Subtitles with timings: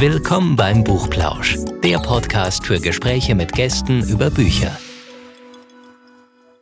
[0.00, 4.78] Willkommen beim Buchplausch, der Podcast für Gespräche mit Gästen über Bücher.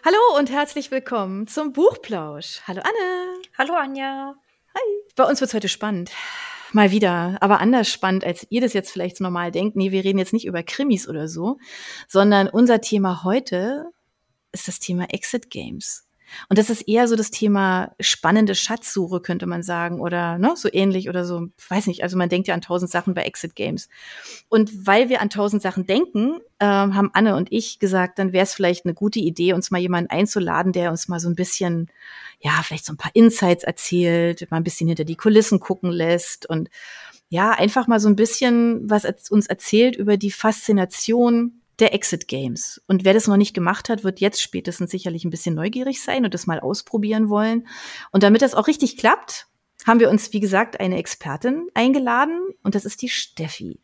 [0.02, 2.62] Hallo und herzlich willkommen zum Buchplausch.
[2.66, 3.42] Hallo Anne.
[3.58, 4.36] Hallo Anja.
[4.74, 4.80] Hi.
[5.16, 6.12] Bei uns wird es heute spannend.
[6.72, 9.76] Mal wieder, aber anders spannend, als ihr das jetzt vielleicht normal denkt.
[9.76, 11.58] Nee, wir reden jetzt nicht über Krimis oder so,
[12.08, 13.92] sondern unser Thema heute
[14.52, 16.05] ist das Thema Exit Games.
[16.48, 20.68] Und das ist eher so das Thema spannende Schatzsuche, könnte man sagen, oder ne, so
[20.72, 21.48] ähnlich oder so.
[21.68, 23.88] Weiß nicht, also man denkt ja an tausend Sachen bei Exit Games.
[24.48, 28.44] Und weil wir an tausend Sachen denken, äh, haben Anne und ich gesagt, dann wäre
[28.44, 31.90] es vielleicht eine gute Idee, uns mal jemanden einzuladen, der uns mal so ein bisschen,
[32.40, 36.48] ja, vielleicht so ein paar Insights erzählt, mal ein bisschen hinter die Kulissen gucken lässt
[36.48, 36.70] und
[37.28, 42.80] ja, einfach mal so ein bisschen was uns erzählt über die Faszination der Exit Games.
[42.86, 46.24] Und wer das noch nicht gemacht hat, wird jetzt spätestens sicherlich ein bisschen neugierig sein
[46.24, 47.66] und das mal ausprobieren wollen.
[48.12, 49.46] Und damit das auch richtig klappt,
[49.86, 53.78] haben wir uns, wie gesagt, eine Expertin eingeladen und das ist die Steffi.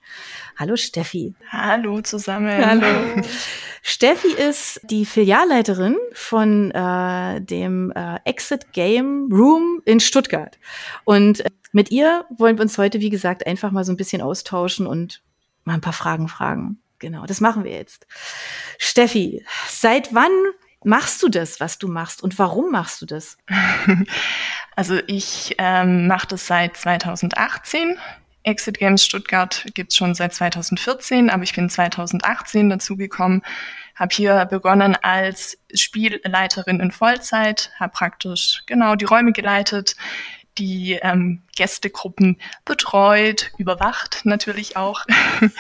[0.57, 1.35] Hallo Steffi.
[1.49, 2.67] Hallo zusammen.
[2.67, 3.23] Hallo.
[3.83, 10.59] Steffi ist die Filialleiterin von äh, dem äh, Exit Game Room in Stuttgart.
[11.05, 14.23] Und äh, mit ihr wollen wir uns heute, wie gesagt, einfach mal so ein bisschen
[14.23, 15.23] austauschen und
[15.65, 16.82] mal ein paar Fragen fragen.
[17.03, 18.07] Genau, das machen wir jetzt.
[18.79, 20.31] Steffi, seit wann
[20.85, 23.37] machst du das, was du machst und warum machst du das?
[24.75, 27.99] Also ich ähm, mache das seit 2018.
[28.43, 33.43] Exit Games Stuttgart gibt's schon seit 2014, aber ich bin 2018 dazugekommen,
[33.95, 39.95] habe hier begonnen als Spielleiterin in Vollzeit, habe praktisch genau die Räume geleitet,
[40.59, 45.05] die ähm, Gästegruppen betreut, überwacht natürlich auch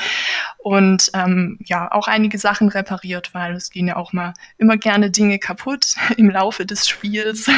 [0.59, 5.11] und ähm, ja auch einige Sachen repariert, weil es gehen ja auch mal immer gerne
[5.11, 7.51] Dinge kaputt im Laufe des Spiels.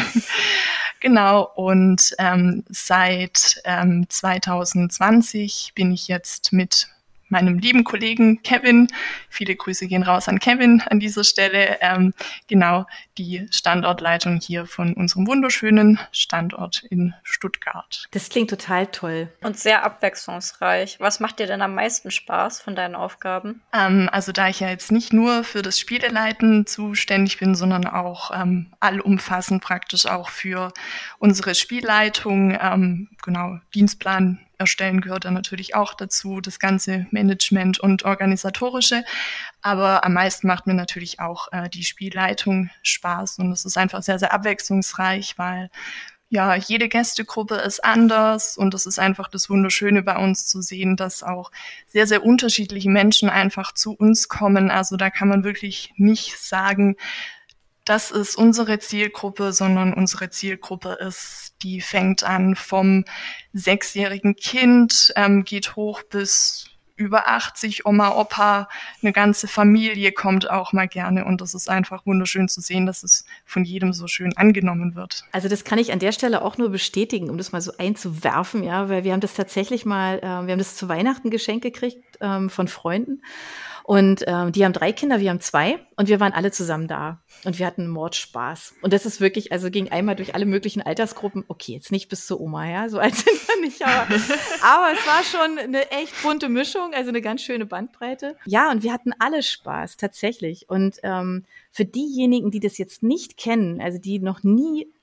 [1.00, 6.88] genau und ähm, seit ähm, 2020 bin ich jetzt mit
[7.34, 8.88] meinem lieben Kollegen Kevin.
[9.28, 11.78] Viele Grüße gehen raus an Kevin an dieser Stelle.
[11.80, 12.14] Ähm,
[12.46, 12.86] genau
[13.18, 18.06] die Standortleitung hier von unserem wunderschönen Standort in Stuttgart.
[18.12, 19.28] Das klingt total toll.
[19.42, 21.00] Und sehr abwechslungsreich.
[21.00, 23.62] Was macht dir denn am meisten Spaß von deinen Aufgaben?
[23.72, 28.30] Ähm, also da ich ja jetzt nicht nur für das Spieleleiten zuständig bin, sondern auch
[28.32, 30.72] ähm, allumfassend praktisch auch für
[31.18, 38.04] unsere Spielleitung, ähm, genau, Dienstplan erstellen gehört dann natürlich auch dazu, das ganze Management und
[38.04, 39.04] organisatorische.
[39.62, 44.02] Aber am meisten macht mir natürlich auch äh, die Spielleitung Spaß und es ist einfach
[44.02, 45.70] sehr, sehr abwechslungsreich, weil
[46.34, 50.96] ja, jede Gästegruppe ist anders und es ist einfach das Wunderschöne bei uns zu sehen,
[50.96, 51.52] dass auch
[51.86, 54.70] sehr, sehr unterschiedliche Menschen einfach zu uns kommen.
[54.70, 56.96] Also da kann man wirklich nicht sagen,
[57.84, 63.04] das ist unsere Zielgruppe, sondern unsere Zielgruppe ist, die fängt an vom
[63.52, 66.66] sechsjährigen Kind, ähm, geht hoch bis
[66.96, 68.68] über 80, Oma, Opa,
[69.02, 73.02] eine ganze Familie kommt auch mal gerne und das ist einfach wunderschön zu sehen, dass
[73.02, 75.24] es von jedem so schön angenommen wird.
[75.32, 78.62] Also das kann ich an der Stelle auch nur bestätigen, um das mal so einzuwerfen,
[78.62, 82.04] ja, weil wir haben das tatsächlich mal, äh, wir haben das zu Weihnachten geschenkt gekriegt
[82.20, 83.22] ähm, von Freunden
[83.86, 87.22] und ähm, die haben drei Kinder, wir haben zwei und wir waren alle zusammen da.
[87.44, 88.76] Und wir hatten Mordspaß.
[88.80, 91.44] Und das ist wirklich, also ging einmal durch alle möglichen Altersgruppen.
[91.48, 94.06] Okay, jetzt nicht bis zur Oma, ja, so alt sind wir nicht, aber,
[94.62, 98.36] aber es war schon eine echt bunte Mischung, also eine ganz schöne Bandbreite.
[98.46, 100.70] Ja, und wir hatten alle Spaß, tatsächlich.
[100.70, 104.93] Und ähm, für diejenigen, die das jetzt nicht kennen, also die noch nie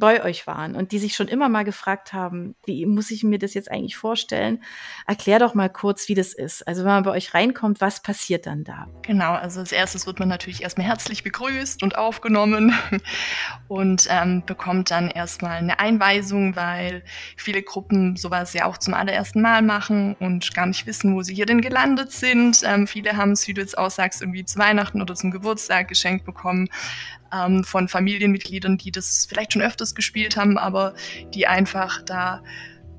[0.00, 3.38] bei euch waren und die sich schon immer mal gefragt haben, wie muss ich mir
[3.38, 4.64] das jetzt eigentlich vorstellen?
[5.06, 6.66] Erklär doch mal kurz, wie das ist.
[6.66, 8.88] Also wenn man bei euch reinkommt, was passiert dann da?
[9.02, 12.74] Genau, also als erstes wird man natürlich erstmal herzlich begrüßt und aufgenommen
[13.68, 17.04] und ähm, bekommt dann erstmal eine Einweisung, weil
[17.36, 21.34] viele Gruppen sowas ja auch zum allerersten Mal machen und gar nicht wissen, wo sie
[21.34, 22.62] hier denn gelandet sind.
[22.64, 25.88] Ähm, viele haben es, wie du jetzt auch sagst, irgendwie zu Weihnachten oder zum Geburtstag
[25.88, 26.68] geschenkt bekommen
[27.32, 30.94] ähm, von Familienmitgliedern, die das vielleicht schon öfters gespielt haben, aber
[31.34, 32.42] die einfach da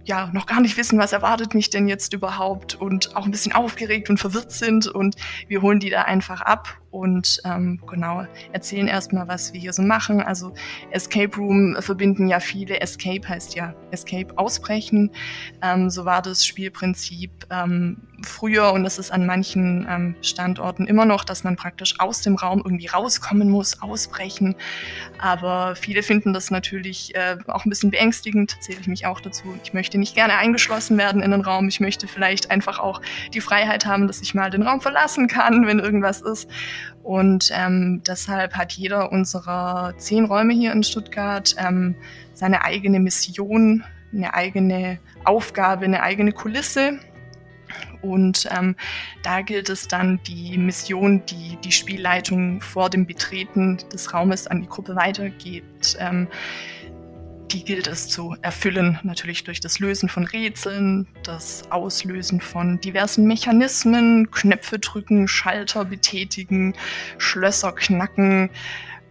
[0.04, 3.54] ja noch gar nicht wissen, was erwartet mich denn jetzt überhaupt und auch ein bisschen
[3.54, 5.16] aufgeregt und verwirrt sind und
[5.48, 9.82] wir holen die da einfach ab und ähm, genau erzählen erstmal, was wir hier so
[9.82, 10.22] machen.
[10.22, 10.54] Also
[10.92, 12.82] Escape Room verbinden ja viele.
[12.82, 15.12] Escape heißt ja Escape ausbrechen.
[15.62, 21.06] Ähm, so war das Spielprinzip ähm, früher und es ist an manchen ähm, Standorten immer
[21.06, 24.56] noch, dass man praktisch aus dem Raum irgendwie rauskommen muss, ausbrechen.
[25.18, 29.56] Aber viele finden das natürlich äh, auch ein bisschen beängstigend, zähle ich mich auch dazu.
[29.64, 31.68] Ich möchte nicht gerne eingeschlossen werden in den Raum.
[31.68, 33.02] Ich möchte vielleicht einfach auch
[33.34, 36.50] die Freiheit haben, dass ich mal den Raum verlassen kann, wenn irgendwas ist.
[37.04, 41.96] Und ähm, deshalb hat jeder unserer zehn Räume hier in Stuttgart ähm,
[42.34, 43.84] seine eigene Mission,
[44.14, 47.00] eine eigene Aufgabe, eine eigene Kulisse.
[48.02, 48.76] Und ähm,
[49.24, 54.62] da gilt es dann, die Mission, die die Spielleitung vor dem Betreten des Raumes an
[54.62, 56.28] die Gruppe weitergeht, ähm,
[57.52, 63.26] die gilt es zu erfüllen, natürlich durch das Lösen von Rätseln, das Auslösen von diversen
[63.26, 66.76] Mechanismen, Knöpfe drücken, Schalter betätigen,
[67.18, 68.50] Schlösser knacken,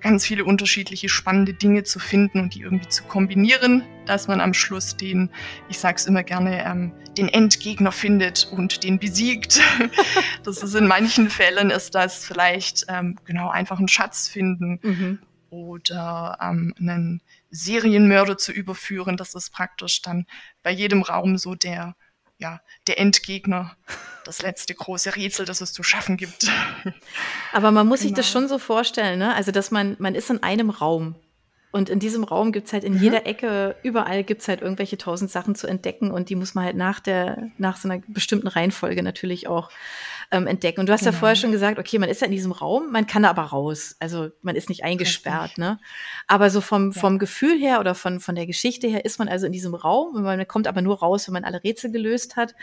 [0.01, 4.55] ganz viele unterschiedliche spannende Dinge zu finden und die irgendwie zu kombinieren, dass man am
[4.55, 5.31] Schluss den,
[5.69, 9.61] ich sag's immer gerne, ähm, den Endgegner findet und den besiegt.
[10.43, 15.19] das ist in manchen Fällen ist das vielleicht ähm, genau einfach einen Schatz finden mhm.
[15.51, 19.17] oder ähm, einen Serienmörder zu überführen.
[19.17, 20.27] Das ist praktisch dann
[20.63, 21.95] bei jedem Raum so der
[22.41, 23.77] ja, der Endgegner,
[24.25, 26.51] das letzte große Rätsel, das es zu schaffen gibt.
[27.53, 28.09] Aber man muss genau.
[28.09, 28.41] sich das genau.
[28.41, 29.35] schon so vorstellen, ne?
[29.35, 31.15] Also, dass man, man ist in einem Raum.
[31.73, 33.03] Und in diesem Raum gibt's halt in mhm.
[33.03, 36.77] jeder Ecke, überall gibt's halt irgendwelche tausend Sachen zu entdecken und die muss man halt
[36.77, 39.71] nach der, nach so einer bestimmten Reihenfolge natürlich auch
[40.31, 40.81] ähm, entdecken.
[40.81, 41.13] Und du hast genau.
[41.13, 43.43] ja vorher schon gesagt, okay, man ist ja in diesem Raum, man kann da aber
[43.43, 43.97] raus.
[43.99, 45.79] Also man ist nicht eingesperrt, ne?
[46.27, 47.01] Aber so vom, ja.
[47.01, 50.15] vom Gefühl her oder von, von der Geschichte her ist man also in diesem Raum
[50.15, 52.55] und man kommt aber nur raus, wenn man alle Rätsel gelöst hat.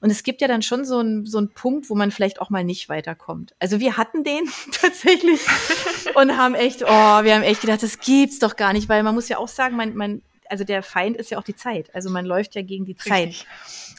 [0.00, 2.50] Und es gibt ja dann schon so einen so einen Punkt, wo man vielleicht auch
[2.50, 3.54] mal nicht weiterkommt.
[3.58, 5.40] Also wir hatten den tatsächlich
[6.14, 9.14] und haben echt, oh, wir haben echt gedacht, das gibt's doch gar nicht, weil man
[9.14, 11.94] muss ja auch sagen, man, man also der Feind ist ja auch die Zeit.
[11.94, 13.38] Also man läuft ja gegen die Richtig.
[13.38, 13.46] Zeit.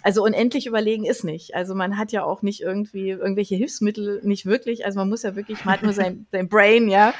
[0.03, 1.55] Also unendlich überlegen ist nicht.
[1.55, 4.85] Also man hat ja auch nicht irgendwie irgendwelche Hilfsmittel, nicht wirklich.
[4.85, 7.13] Also man muss ja wirklich, man hat nur sein, sein Brain, ja,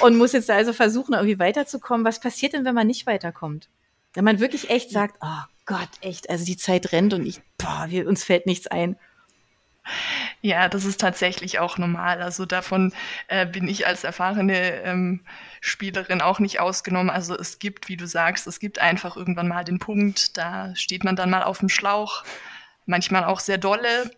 [0.00, 2.04] und muss jetzt also versuchen, irgendwie weiterzukommen.
[2.04, 3.68] Was passiert denn, wenn man nicht weiterkommt?
[4.14, 7.86] Wenn man wirklich echt sagt, oh Gott, echt, also die Zeit rennt und ich, boah,
[7.88, 8.96] wir, uns fällt nichts ein.
[10.40, 12.22] Ja, das ist tatsächlich auch normal.
[12.22, 12.92] Also davon
[13.28, 15.20] äh, bin ich als erfahrene ähm,
[15.60, 17.10] Spielerin auch nicht ausgenommen.
[17.10, 21.04] Also es gibt, wie du sagst, es gibt einfach irgendwann mal den Punkt, da steht
[21.04, 22.24] man dann mal auf dem Schlauch
[22.86, 24.10] manchmal auch sehr dolle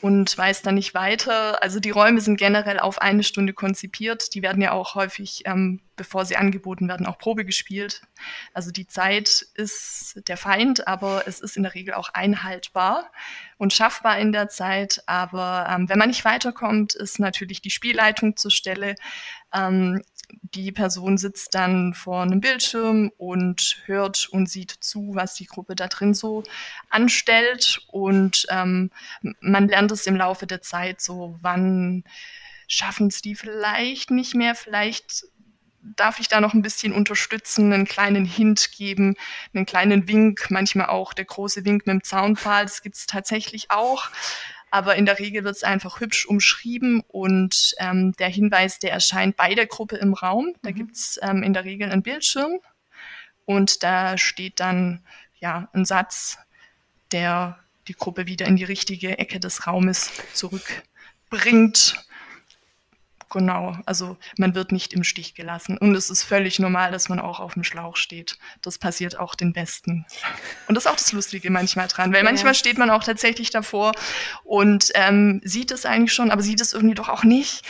[0.00, 1.62] und weiß dann nicht weiter.
[1.62, 4.34] Also die Räume sind generell auf eine Stunde konzipiert.
[4.34, 8.02] Die werden ja auch häufig, ähm, bevor sie angeboten werden, auch Probe gespielt.
[8.54, 13.10] Also die Zeit ist der Feind, aber es ist in der Regel auch einhaltbar
[13.58, 15.02] und schaffbar in der Zeit.
[15.06, 18.94] Aber ähm, wenn man nicht weiterkommt, ist natürlich die Spielleitung zur Stelle.
[19.54, 20.02] Ähm,
[20.54, 25.74] die Person sitzt dann vor einem Bildschirm und hört und sieht zu, was die Gruppe
[25.74, 26.42] da drin so
[26.90, 27.80] anstellt.
[27.88, 28.90] Und ähm,
[29.40, 32.04] man lernt es im Laufe der Zeit so, wann
[32.66, 35.24] schaffen es die vielleicht nicht mehr, vielleicht
[35.82, 39.16] darf ich da noch ein bisschen unterstützen, einen kleinen Hint geben,
[39.52, 43.70] einen kleinen Wink, manchmal auch der große Wink mit dem Zaunpfahl, das gibt es tatsächlich
[43.70, 44.08] auch
[44.72, 49.36] aber in der Regel wird es einfach hübsch umschrieben und ähm, der Hinweis, der erscheint
[49.36, 50.54] bei der Gruppe im Raum.
[50.62, 50.74] Da mhm.
[50.74, 52.58] gibt's ähm, in der Regel einen Bildschirm
[53.44, 55.04] und da steht dann
[55.38, 56.38] ja ein Satz,
[57.12, 62.06] der die Gruppe wieder in die richtige Ecke des Raumes zurückbringt
[63.32, 65.78] Genau, also man wird nicht im Stich gelassen.
[65.78, 68.36] Und es ist völlig normal, dass man auch auf dem Schlauch steht.
[68.60, 70.04] Das passiert auch den Besten.
[70.68, 72.24] Und das ist auch das Lustige manchmal dran, weil ja.
[72.24, 73.92] manchmal steht man auch tatsächlich davor
[74.44, 77.64] und ähm, sieht es eigentlich schon, aber sieht es irgendwie doch auch nicht.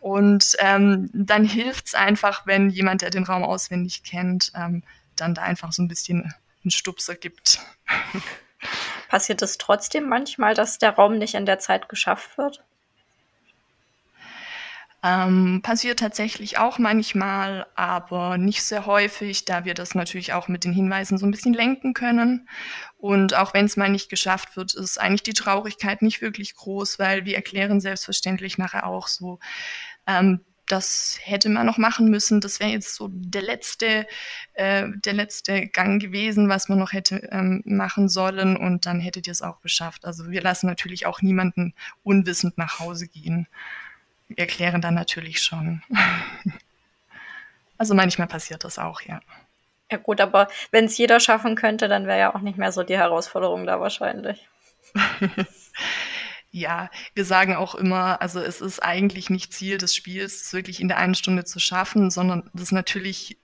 [0.00, 4.82] Und ähm, dann hilft es einfach, wenn jemand, der den Raum auswendig kennt, ähm,
[5.14, 6.32] dann da einfach so ein bisschen
[6.64, 7.60] einen Stupser gibt.
[9.08, 12.64] Passiert es trotzdem manchmal, dass der Raum nicht in der Zeit geschafft wird?
[15.04, 20.62] Ähm, passiert tatsächlich auch manchmal, aber nicht sehr häufig, da wir das natürlich auch mit
[20.62, 22.48] den Hinweisen so ein bisschen lenken können.
[22.98, 27.00] Und auch wenn es mal nicht geschafft wird, ist eigentlich die Traurigkeit nicht wirklich groß,
[27.00, 29.40] weil wir erklären selbstverständlich nachher auch so,
[30.06, 32.40] ähm, das hätte man noch machen müssen.
[32.40, 34.06] Das wäre jetzt so der letzte,
[34.54, 38.56] äh, der letzte Gang gewesen, was man noch hätte ähm, machen sollen.
[38.56, 40.04] Und dann hättet ihr es auch geschafft.
[40.04, 43.48] Also wir lassen natürlich auch niemanden unwissend nach Hause gehen
[44.36, 45.82] erklären dann natürlich schon.
[47.78, 49.20] Also manchmal passiert das auch, ja.
[49.90, 52.84] Ja gut, aber wenn es jeder schaffen könnte, dann wäre ja auch nicht mehr so
[52.84, 54.46] die Herausforderung da wahrscheinlich.
[56.52, 60.80] ja, wir sagen auch immer, also es ist eigentlich nicht Ziel des Spiels, es wirklich
[60.80, 63.36] in der einen Stunde zu schaffen, sondern das ist natürlich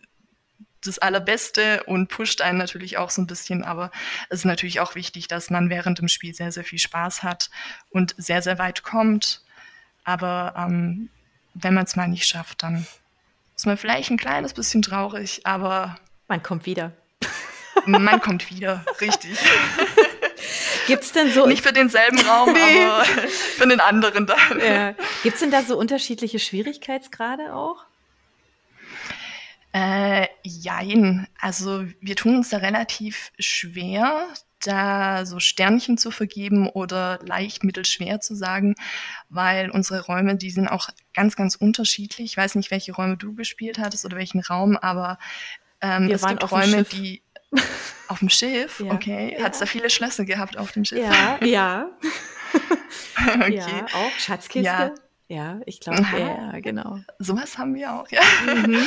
[0.84, 3.90] das Allerbeste und pusht einen natürlich auch so ein bisschen, aber
[4.28, 7.50] es ist natürlich auch wichtig, dass man während dem Spiel sehr, sehr viel Spaß hat
[7.90, 9.42] und sehr, sehr weit kommt
[10.04, 11.10] aber ähm,
[11.54, 12.86] wenn man es mal nicht schafft, dann
[13.56, 16.92] ist man vielleicht ein kleines bisschen traurig, aber man kommt wieder.
[17.86, 19.38] man kommt wieder, richtig.
[20.86, 22.84] Gibt's denn so nicht für denselben Raum, nee.
[22.84, 24.60] aber für den anderen dann.
[24.60, 24.94] Ja.
[25.22, 27.84] Gibt's denn da so unterschiedliche Schwierigkeitsgrade auch?
[29.72, 31.28] Äh, jein.
[31.38, 34.28] Also wir tun uns da relativ schwer,
[34.60, 38.74] da so Sternchen zu vergeben oder leicht mittelschwer zu sagen,
[39.28, 42.32] weil unsere Räume, die sind auch ganz, ganz unterschiedlich.
[42.32, 45.18] Ich weiß nicht, welche Räume du gespielt hattest oder welchen Raum, aber
[45.80, 47.22] ähm, es gibt Räume, die
[48.08, 48.92] auf dem Schiff, ja.
[48.92, 49.36] okay.
[49.38, 49.44] Ja.
[49.44, 50.98] Hat es da viele Schlösser gehabt auf dem Schiff?
[50.98, 51.90] Ja, ja.
[53.34, 53.56] okay.
[53.56, 54.62] Ja, auch Schatzkiste.
[54.62, 54.94] Ja.
[55.30, 57.00] Ja, ich glaube, ja, genau.
[57.18, 58.22] Sowas haben wir auch, ja.
[58.46, 58.78] Mhm.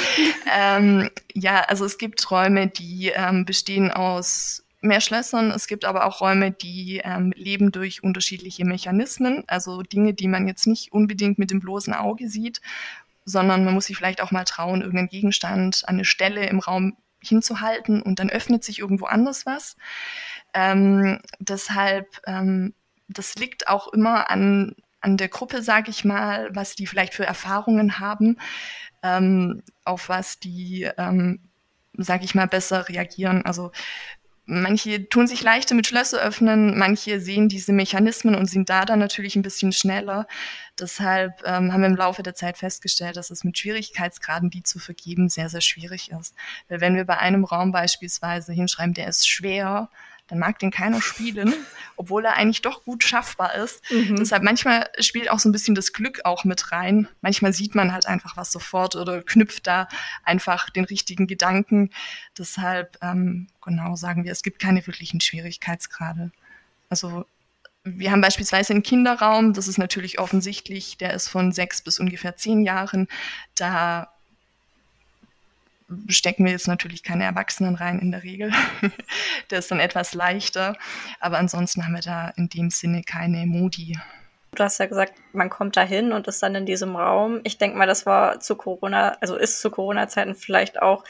[0.52, 5.52] ähm, ja, also es gibt Räume, die ähm, bestehen aus mehr Schlössern.
[5.52, 10.48] Es gibt aber auch Räume, die ähm, leben durch unterschiedliche Mechanismen, also Dinge, die man
[10.48, 12.62] jetzt nicht unbedingt mit dem bloßen Auge sieht,
[13.26, 16.98] sondern man muss sich vielleicht auch mal trauen, irgendeinen Gegenstand an eine Stelle im Raum
[17.24, 19.78] hinzuhalten und dann öffnet sich irgendwo anders was.
[20.54, 22.74] Ähm, deshalb, ähm,
[23.08, 27.26] das liegt auch immer an, an der Gruppe, sage ich mal, was die vielleicht für
[27.26, 28.38] Erfahrungen haben,
[29.04, 31.40] ähm, auf was die, ähm,
[31.94, 33.46] sage ich mal, besser reagieren.
[33.46, 33.72] Also
[34.46, 39.00] manche tun sich leichter mit Schlösser öffnen, manche sehen diese Mechanismen und sind da dann
[39.00, 40.28] natürlich ein bisschen schneller.
[40.80, 44.80] Deshalb ähm, haben wir im Laufe der Zeit festgestellt, dass es mit Schwierigkeitsgraden, die zu
[44.80, 46.34] vergeben, sehr, sehr schwierig ist.
[46.68, 49.90] Weil wenn wir bei einem Raum beispielsweise hinschreiben, der ist schwer,
[50.32, 51.54] dann mag den keiner spielen,
[51.98, 53.84] obwohl er eigentlich doch gut schaffbar ist.
[53.92, 54.16] Mhm.
[54.16, 57.10] Deshalb manchmal spielt auch so ein bisschen das Glück auch mit rein.
[57.20, 59.90] Manchmal sieht man halt einfach was sofort oder knüpft da
[60.24, 61.90] einfach den richtigen Gedanken.
[62.38, 66.32] Deshalb, ähm, genau, sagen wir, es gibt keine wirklichen Schwierigkeitsgrade.
[66.88, 67.26] Also
[67.84, 72.38] wir haben beispielsweise einen Kinderraum, das ist natürlich offensichtlich, der ist von sechs bis ungefähr
[72.38, 73.10] zehn Jahren.
[73.56, 74.14] Da
[76.08, 78.52] stecken wir jetzt natürlich keine Erwachsenen rein in der Regel.
[79.50, 80.76] der ist dann etwas leichter.
[81.20, 83.98] Aber ansonsten haben wir da in dem Sinne keine Modi.
[84.54, 87.40] Du hast ja gesagt, man kommt da hin und ist dann in diesem Raum.
[87.44, 91.06] Ich denke mal, das war zu Corona, also ist zu Corona-Zeiten vielleicht auch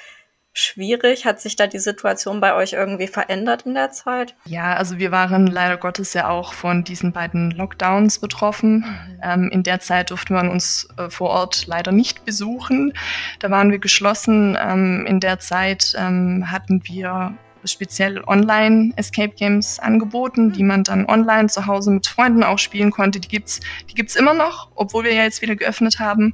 [0.54, 1.26] schwierig?
[1.26, 4.36] Hat sich da die Situation bei euch irgendwie verändert in der Zeit?
[4.46, 8.78] Ja, also wir waren leider Gottes ja auch von diesen beiden Lockdowns betroffen.
[8.80, 9.20] Mhm.
[9.24, 12.94] Ähm, in der Zeit durfte man uns äh, vor Ort leider nicht besuchen.
[13.40, 14.58] Da waren wir geschlossen.
[14.62, 21.48] Ähm, in der Zeit ähm, hatten wir speziell Online-Escape Games angeboten, die man dann online
[21.48, 23.20] zu Hause mit Freunden auch spielen konnte.
[23.20, 26.34] Die gibt's, die gibt's immer noch, obwohl wir ja jetzt wieder geöffnet haben.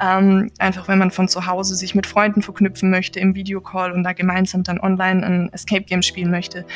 [0.00, 4.02] Ähm, einfach wenn man von zu Hause sich mit Freunden verknüpfen möchte im Videocall und
[4.02, 6.66] da gemeinsam dann online ein Escape Game spielen möchte.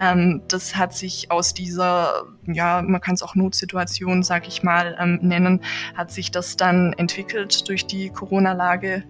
[0.00, 4.96] Ähm, das hat sich aus dieser, ja, man kann es auch Notsituation, sag ich mal,
[5.00, 5.60] ähm, nennen,
[5.94, 9.04] hat sich das dann entwickelt durch die Corona-Lage.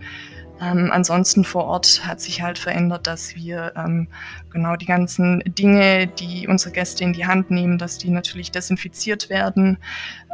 [0.61, 4.09] Ähm, ansonsten vor Ort hat sich halt verändert, dass wir ähm,
[4.51, 9.29] genau die ganzen Dinge, die unsere Gäste in die Hand nehmen, dass die natürlich desinfiziert
[9.29, 9.79] werden.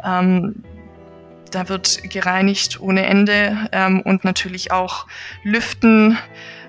[0.04, 0.62] Ähm,
[1.50, 5.06] da wird gereinigt ohne Ende ähm, und natürlich auch
[5.42, 6.16] Lüften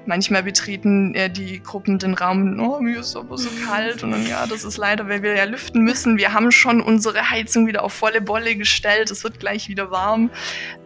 [0.06, 4.04] manchmal betreten äh, die Gruppen den Raum, oh, mir ist aber so kalt.
[4.04, 6.18] Und dann, ja, das ist leider, weil wir ja lüften müssen.
[6.18, 9.12] Wir haben schon unsere Heizung wieder auf volle Bolle gestellt.
[9.12, 10.30] Es wird gleich wieder warm.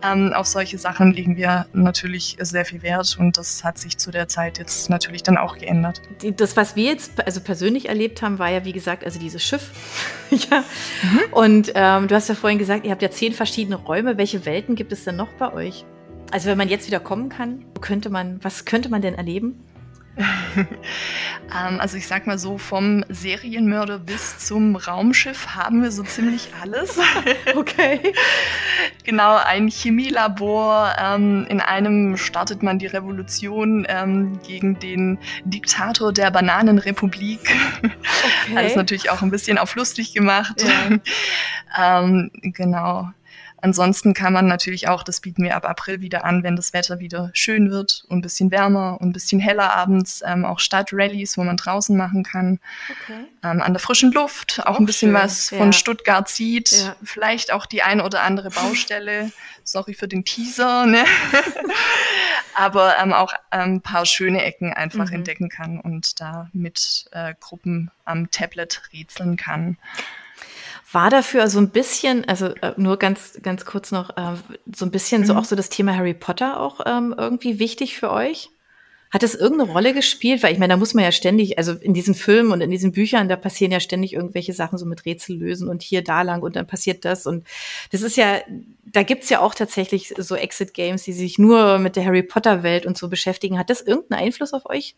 [0.03, 3.17] Ähm, auf solche Sachen legen wir natürlich sehr viel Wert.
[3.19, 6.01] Und das hat sich zu der Zeit jetzt natürlich dann auch geändert.
[6.35, 9.71] Das, was wir jetzt also persönlich erlebt haben, war ja, wie gesagt, also dieses Schiff.
[10.29, 10.63] ja.
[11.03, 11.19] Mhm.
[11.31, 14.17] Und ähm, du hast ja vorhin gesagt, ihr habt ja zehn verschiedene Räume.
[14.17, 15.85] Welche Welten gibt es denn noch bei euch?
[16.31, 19.63] Also wenn man jetzt wieder kommen kann, könnte man, was könnte man denn erleben?
[20.57, 26.49] ähm, also ich sag mal so, vom Serienmörder bis zum Raumschiff haben wir so ziemlich
[26.61, 26.97] alles.
[27.55, 28.13] okay.
[29.03, 30.95] genau, ein Chemielabor.
[30.99, 37.55] Ähm, in einem startet man die Revolution ähm, gegen den Diktator der Bananenrepublik.
[37.83, 38.57] Okay.
[38.57, 40.63] Alles natürlich auch ein bisschen auf lustig gemacht.
[41.77, 41.99] Ja.
[41.99, 43.11] Ähm, genau.
[43.59, 46.99] Ansonsten kann man natürlich auch, das bieten wir ab April wieder an, wenn das Wetter
[46.99, 51.37] wieder schön wird und ein bisschen wärmer und ein bisschen heller abends, ähm, auch Stadtrallies,
[51.37, 52.59] wo man draußen machen kann.
[52.89, 53.25] Okay.
[53.43, 55.21] Ähm, an der frischen Luft, auch, auch ein bisschen schön.
[55.21, 55.73] was von ja.
[55.73, 56.71] Stuttgart sieht.
[56.71, 56.95] Ja.
[57.03, 59.31] Vielleicht auch die ein oder andere Baustelle.
[59.63, 61.03] Sorry für den Teaser, ne?
[62.55, 65.15] Aber ähm, auch ein ähm, paar schöne Ecken einfach mhm.
[65.15, 69.77] entdecken kann und da mit äh, Gruppen am Tablet rätseln kann.
[70.91, 74.35] War dafür so ein bisschen, also äh, nur ganz, ganz kurz noch, äh,
[74.73, 75.25] so ein bisschen mhm.
[75.25, 78.49] so auch so das Thema Harry Potter auch ähm, irgendwie wichtig für euch?
[79.09, 80.43] Hat das irgendeine Rolle gespielt?
[80.43, 82.91] Weil ich meine, da muss man ja ständig, also in diesen Filmen und in diesen
[82.91, 86.41] Büchern, da passieren ja ständig irgendwelche Sachen so mit Rätsel lösen und hier da lang
[86.41, 87.25] und dann passiert das.
[87.25, 87.47] Und
[87.91, 88.41] das ist ja,
[88.85, 92.97] da gibt's ja auch tatsächlich so Exit-Games, die sich nur mit der Harry Potter-Welt und
[92.97, 93.57] so beschäftigen.
[93.57, 94.95] Hat das irgendeinen Einfluss auf euch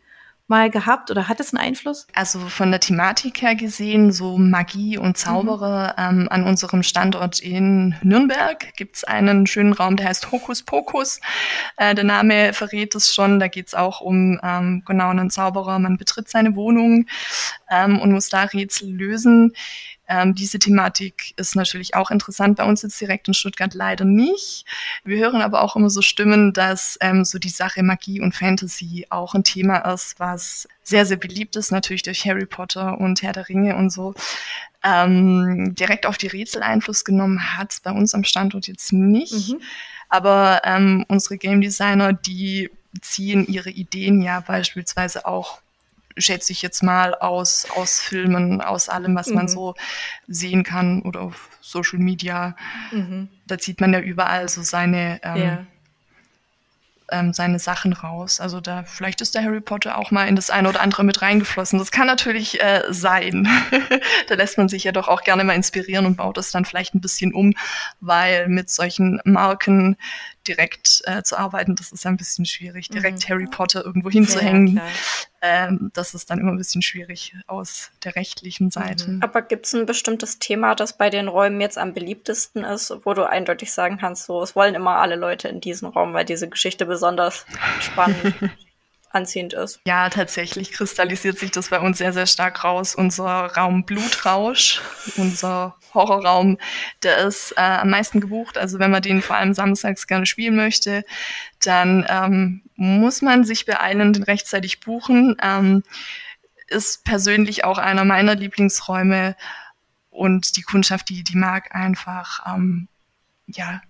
[0.50, 2.08] mal gehabt oder hat es einen Einfluss?
[2.14, 6.22] Also von der Thematik her gesehen, so Magie und Zauberer mhm.
[6.22, 11.20] ähm, an unserem Standort in Nürnberg gibt es einen schönen Raum, der heißt Hokus Pokus.
[11.78, 13.40] Äh, der Name verrät es schon.
[13.40, 15.80] Da geht es auch um ähm, genau einen Zauberer.
[15.80, 17.06] Man betritt seine Wohnung
[17.70, 19.54] ähm, und muss da Rätsel lösen.
[20.10, 22.58] Ähm, diese Thematik ist natürlich auch interessant.
[22.58, 24.66] Bei uns jetzt direkt in Stuttgart leider nicht.
[25.04, 29.06] Wir hören aber auch immer so Stimmen, dass ähm, so die Sache Magie und Fantasy
[29.12, 33.34] auch ein Thema ist, was sehr, sehr beliebt ist, natürlich durch Harry Potter und Herr
[33.34, 34.16] der Ringe und so.
[34.84, 39.50] Ähm, direkt auf die Rätsel Einfluss genommen hat es bei uns am Standort jetzt nicht.
[39.50, 39.62] Mhm.
[40.10, 45.62] Aber ähm, unsere Game Designer, die ziehen ihre Ideen ja beispielsweise auch
[46.18, 49.36] schätze ich jetzt mal, aus, aus Filmen, aus allem, was mhm.
[49.36, 49.76] man so
[50.28, 52.56] sehen kann oder auf Social Media.
[52.92, 53.30] Mhm.
[53.48, 55.66] Da zieht man ja überall so seine, ähm, ja.
[57.12, 58.40] ähm, seine Sachen raus.
[58.40, 61.22] Also da, vielleicht ist der Harry Potter auch mal in das eine oder andere mit
[61.22, 61.80] reingeflossen.
[61.80, 63.48] Das kann natürlich äh, sein.
[64.28, 66.96] da lässt man sich ja doch auch gerne mal inspirieren und baut das dann vielleicht
[66.96, 67.54] ein bisschen um,
[68.00, 69.98] weil mit solchen Marken
[70.50, 72.90] direkt äh, zu arbeiten, das ist ein bisschen schwierig.
[72.90, 73.32] Direkt mhm.
[73.32, 74.84] Harry Potter irgendwo hinzuhängen, ja,
[75.42, 79.12] ähm, das ist dann immer ein bisschen schwierig aus der rechtlichen Seite.
[79.12, 79.24] Mhm.
[79.24, 83.14] Aber gibt es ein bestimmtes Thema, das bei den Räumen jetzt am beliebtesten ist, wo
[83.14, 86.50] du eindeutig sagen kannst, so, es wollen immer alle Leute in diesen Raum, weil diese
[86.50, 87.46] Geschichte besonders
[87.80, 88.34] spannend
[89.10, 89.82] anziehend ist.
[89.86, 92.96] Ja, tatsächlich kristallisiert sich das bei uns sehr, sehr stark raus.
[92.96, 94.82] Unser Raum Blutrausch,
[95.18, 96.58] unser Horrorraum,
[97.04, 98.58] der ist äh, am meisten gebucht.
[98.58, 101.04] Also wenn man den vor allem samstags gerne spielen möchte,
[101.64, 105.36] dann ähm, muss man sich beeilen, den rechtzeitig buchen.
[105.42, 105.84] Ähm,
[106.68, 109.36] ist persönlich auch einer meiner Lieblingsräume
[110.12, 112.88] und die Kundschaft, die, die mag einfach, ähm,
[113.48, 113.82] ja,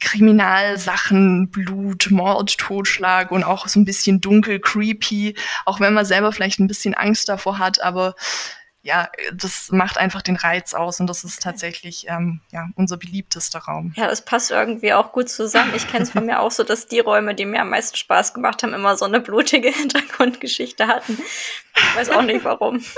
[0.00, 5.34] Kriminalsachen, Blut, Mord, Totschlag und auch so ein bisschen dunkel, creepy,
[5.64, 8.14] auch wenn man selber vielleicht ein bisschen Angst davor hat, aber
[8.84, 13.60] ja, das macht einfach den Reiz aus und das ist tatsächlich ähm, ja, unser beliebtester
[13.60, 13.92] Raum.
[13.96, 15.72] Ja, es passt irgendwie auch gut zusammen.
[15.76, 18.34] Ich kenne es von mir auch so, dass die Räume, die mir am meisten Spaß
[18.34, 21.16] gemacht haben, immer so eine blutige Hintergrundgeschichte hatten.
[21.76, 22.82] Ich weiß auch nicht warum.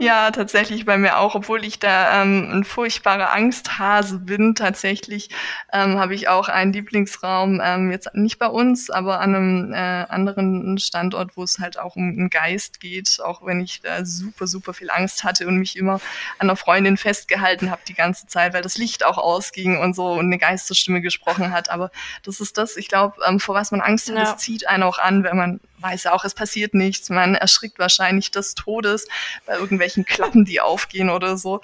[0.00, 4.54] Ja, tatsächlich bei mir auch, obwohl ich da ähm, ein furchtbarer Angsthase bin.
[4.54, 5.30] Tatsächlich
[5.72, 9.76] ähm, habe ich auch einen Lieblingsraum, ähm, jetzt nicht bei uns, aber an einem äh,
[9.76, 14.46] anderen Standort, wo es halt auch um einen Geist geht, auch wenn ich da super,
[14.46, 15.94] super viel Angst hatte und mich immer
[16.38, 20.12] an einer Freundin festgehalten habe die ganze Zeit, weil das Licht auch ausging und so
[20.12, 21.70] und eine Geisterstimme gesprochen hat.
[21.70, 21.90] Aber
[22.22, 24.22] das ist das, ich glaube, ähm, vor was man Angst hat, ja.
[24.22, 27.10] das zieht einen auch an, wenn man weiß auch, es passiert nichts.
[27.10, 29.06] Man erschrickt wahrscheinlich des Todes
[29.46, 31.60] bei irgendwelchen Klappen, die aufgehen oder so.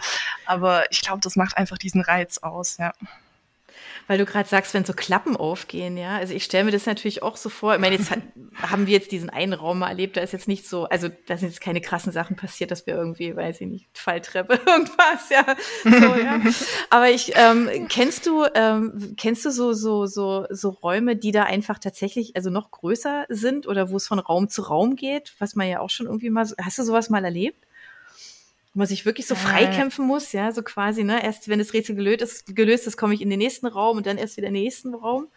[0.47, 2.93] Aber ich glaube, das macht einfach diesen Reiz aus, ja.
[4.07, 6.17] Weil du gerade sagst, wenn so Klappen aufgehen, ja.
[6.17, 7.75] Also ich stelle mir das natürlich auch so vor.
[7.75, 8.11] Ich meine, jetzt
[8.57, 11.37] haben wir jetzt diesen einen Raum mal erlebt, da ist jetzt nicht so, also da
[11.37, 15.45] sind jetzt keine krassen Sachen passiert, dass wir irgendwie, weiß ich nicht, Falltreppe, irgendwas, ja.
[15.85, 16.41] So, ja.
[16.91, 21.45] Aber ich, ähm, kennst du, ähm, kennst du so, so, so, so Räume, die da
[21.45, 25.55] einfach tatsächlich, also noch größer sind oder wo es von Raum zu Raum geht, was
[25.55, 27.65] man ja auch schon irgendwie mal, hast du sowas mal erlebt?
[28.75, 31.23] Wo man sich wirklich so freikämpfen muss, ja, so quasi, ne?
[31.23, 34.07] Erst wenn das Rätsel gelöst ist, gelöst ist, komme ich in den nächsten Raum und
[34.07, 35.29] dann erst wieder in den nächsten Raum.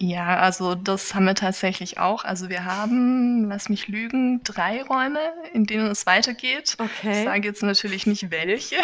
[0.00, 2.24] Ja, also das haben wir tatsächlich auch.
[2.24, 5.18] Also wir haben, lass mich lügen, drei Räume,
[5.52, 6.76] in denen es weitergeht.
[6.78, 7.18] Okay.
[7.18, 8.76] Ich sage jetzt natürlich nicht welche,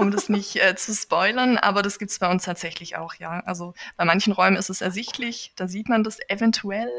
[0.00, 3.42] um das nicht äh, zu spoilern, aber das gibt's bei uns tatsächlich auch, ja.
[3.44, 6.90] Also bei manchen Räumen ist es ersichtlich, da sieht man das eventuell,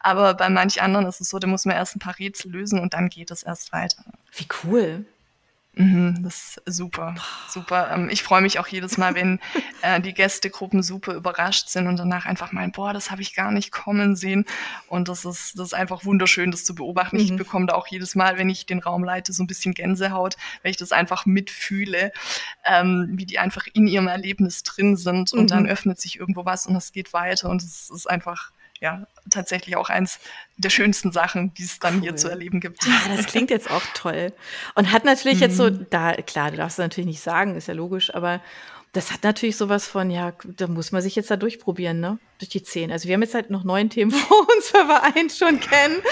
[0.00, 2.80] aber bei manch anderen ist es so, da muss man erst ein paar Rätsel lösen
[2.80, 4.04] und dann geht es erst weiter.
[4.32, 5.06] Wie cool.
[5.74, 7.14] Mhm, das ist super,
[7.48, 7.90] super.
[7.92, 9.40] Ähm, ich freue mich auch jedes Mal, wenn
[9.82, 13.50] äh, die Gästegruppen super überrascht sind und danach einfach meinen, boah, das habe ich gar
[13.50, 14.44] nicht kommen sehen.
[14.88, 17.16] Und das ist, das ist einfach wunderschön, das zu beobachten.
[17.16, 17.22] Mhm.
[17.22, 20.36] Ich bekomme da auch jedes Mal, wenn ich den Raum leite, so ein bisschen Gänsehaut,
[20.62, 22.12] weil ich das einfach mitfühle,
[22.66, 25.46] ähm, wie die einfach in ihrem Erlebnis drin sind und mhm.
[25.46, 29.76] dann öffnet sich irgendwo was und es geht weiter und es ist einfach ja, tatsächlich
[29.76, 30.18] auch eins
[30.56, 32.02] der schönsten Sachen, die es dann cool.
[32.02, 32.84] hier zu erleben gibt.
[32.84, 34.32] Ja, das klingt jetzt auch toll.
[34.74, 35.42] Und hat natürlich mhm.
[35.42, 35.86] jetzt so, mhm.
[35.88, 38.42] da, klar, du darfst es natürlich nicht sagen, ist ja logisch, aber
[38.90, 42.18] das hat natürlich sowas von, ja, da muss man sich jetzt da durchprobieren, ne?
[42.38, 42.90] Durch die zehn.
[42.90, 46.02] Also wir haben jetzt halt noch neun Themen vor uns, weil wir einen schon kennen.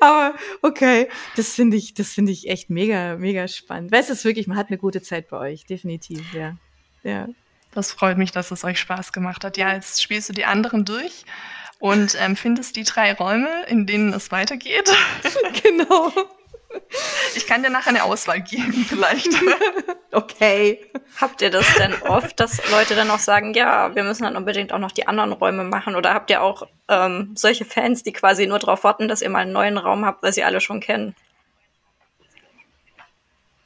[0.00, 3.90] Aber okay, das finde ich, das finde ich echt mega, mega spannend.
[3.90, 6.56] Weißt du, wirklich, man hat eine gute Zeit bei euch, definitiv, ja.
[7.02, 7.28] Ja.
[7.72, 9.56] Das freut mich, dass es euch Spaß gemacht hat.
[9.56, 11.24] Ja, jetzt spielst du die anderen durch
[11.80, 14.90] und ähm, findest die drei Räume, in denen es weitergeht.
[15.62, 16.12] genau.
[17.34, 19.28] Ich kann dir nachher eine Auswahl geben, vielleicht.
[20.12, 20.80] okay.
[21.20, 24.72] Habt ihr das denn oft, dass Leute dann auch sagen, ja, wir müssen dann unbedingt
[24.72, 25.96] auch noch die anderen Räume machen?
[25.96, 29.40] Oder habt ihr auch ähm, solche Fans, die quasi nur darauf warten, dass ihr mal
[29.40, 31.14] einen neuen Raum habt, weil sie alle schon kennen?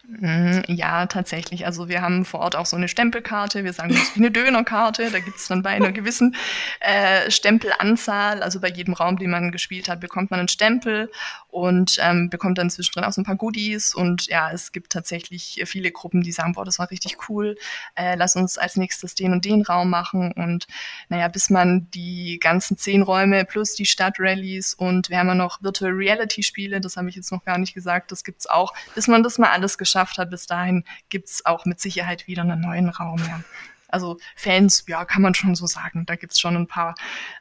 [0.07, 1.65] Mhm, ja, tatsächlich.
[1.65, 3.65] Also wir haben vor Ort auch so eine Stempelkarte.
[3.65, 5.11] Wir sagen, das ist wie eine Dönerkarte.
[5.11, 6.37] Da gibt es dann bei einer gewissen
[6.81, 11.11] äh, Stempelanzahl, also bei jedem Raum, den man gespielt hat, bekommt man einen Stempel
[11.49, 13.95] und ähm, bekommt dann zwischendrin auch so ein paar Goodies.
[13.95, 17.57] Und ja, es gibt tatsächlich viele Gruppen, die sagen, boah, das war richtig cool.
[17.95, 20.33] Äh, lass uns als nächstes den und den Raum machen.
[20.33, 20.67] Und
[21.09, 25.63] naja, bis man die ganzen zehn Räume plus die Stadtrallies und wir haben ja noch
[25.63, 29.09] Virtual Reality Spiele, das habe ich jetzt noch gar nicht gesagt, das gibt's auch, bis
[29.09, 32.43] man das mal alles geschafft geschafft hat, bis dahin gibt es auch mit Sicherheit wieder
[32.43, 33.19] einen neuen Raum.
[33.19, 33.41] Ja.
[33.89, 36.05] Also Fans, ja, kann man schon so sagen.
[36.05, 36.97] Da gibt es schon ein paar,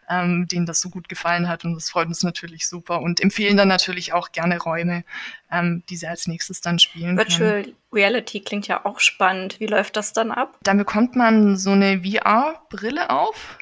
[0.08, 3.58] ähm, denen das so gut gefallen hat und das freut uns natürlich super und empfehlen
[3.58, 5.04] dann natürlich auch gerne Räume,
[5.52, 7.18] ähm, die sie als nächstes dann spielen.
[7.18, 7.76] Virtual können.
[7.92, 9.60] Reality klingt ja auch spannend.
[9.60, 10.60] Wie läuft das dann ab?
[10.62, 13.58] Dann bekommt man so eine VR-Brille auf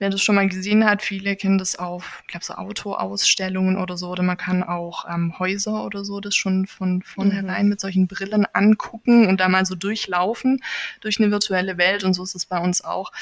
[0.00, 3.96] wer das schon mal gesehen hat, viele kennen das auf, ich glaube, so Autoausstellungen oder
[3.96, 7.68] so, oder man kann auch ähm, Häuser oder so das schon von vornherein mhm.
[7.68, 10.62] mit solchen Brillen angucken und da mal so durchlaufen
[11.02, 13.12] durch eine virtuelle Welt und so ist es bei uns auch,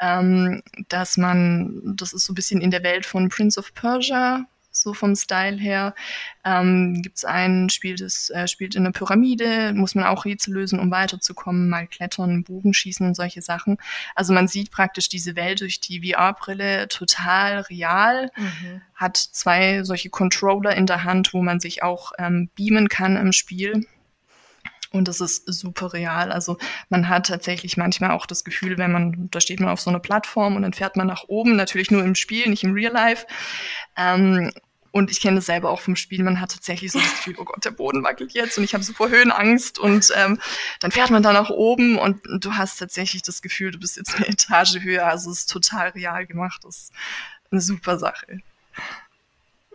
[0.00, 4.46] ähm, dass man, das ist so ein bisschen in der Welt von Prince of Persia
[4.82, 5.94] so vom Style her.
[6.44, 10.54] Ähm, Gibt es ein Spiel, das äh, spielt in einer Pyramide, muss man auch Rätsel
[10.54, 13.78] lösen, um weiterzukommen, mal klettern, Bogenschießen und solche Sachen.
[14.14, 18.82] Also man sieht praktisch diese Welt durch die VR-Brille total real, mhm.
[18.94, 23.32] hat zwei solche Controller in der Hand, wo man sich auch ähm, beamen kann im
[23.32, 23.86] Spiel.
[24.92, 26.30] Und das ist super real.
[26.30, 26.58] Also
[26.90, 30.00] man hat tatsächlich manchmal auch das Gefühl, wenn man, da steht man auf so einer
[30.00, 33.26] Plattform und dann fährt man nach oben, natürlich nur im Spiel, nicht im Real Life.
[33.96, 34.52] Ähm,
[34.92, 36.22] und ich kenne das selber auch vom Spiel.
[36.22, 38.84] Man hat tatsächlich so das Gefühl, oh Gott, der Boden wackelt jetzt und ich habe
[38.84, 39.78] super Höhenangst.
[39.78, 40.38] Und ähm,
[40.80, 44.14] dann fährt man da nach oben und du hast tatsächlich das Gefühl, du bist jetzt
[44.16, 45.06] eine Etage höher.
[45.06, 46.60] Also es ist total real gemacht.
[46.64, 46.92] Das ist
[47.50, 48.40] eine super Sache.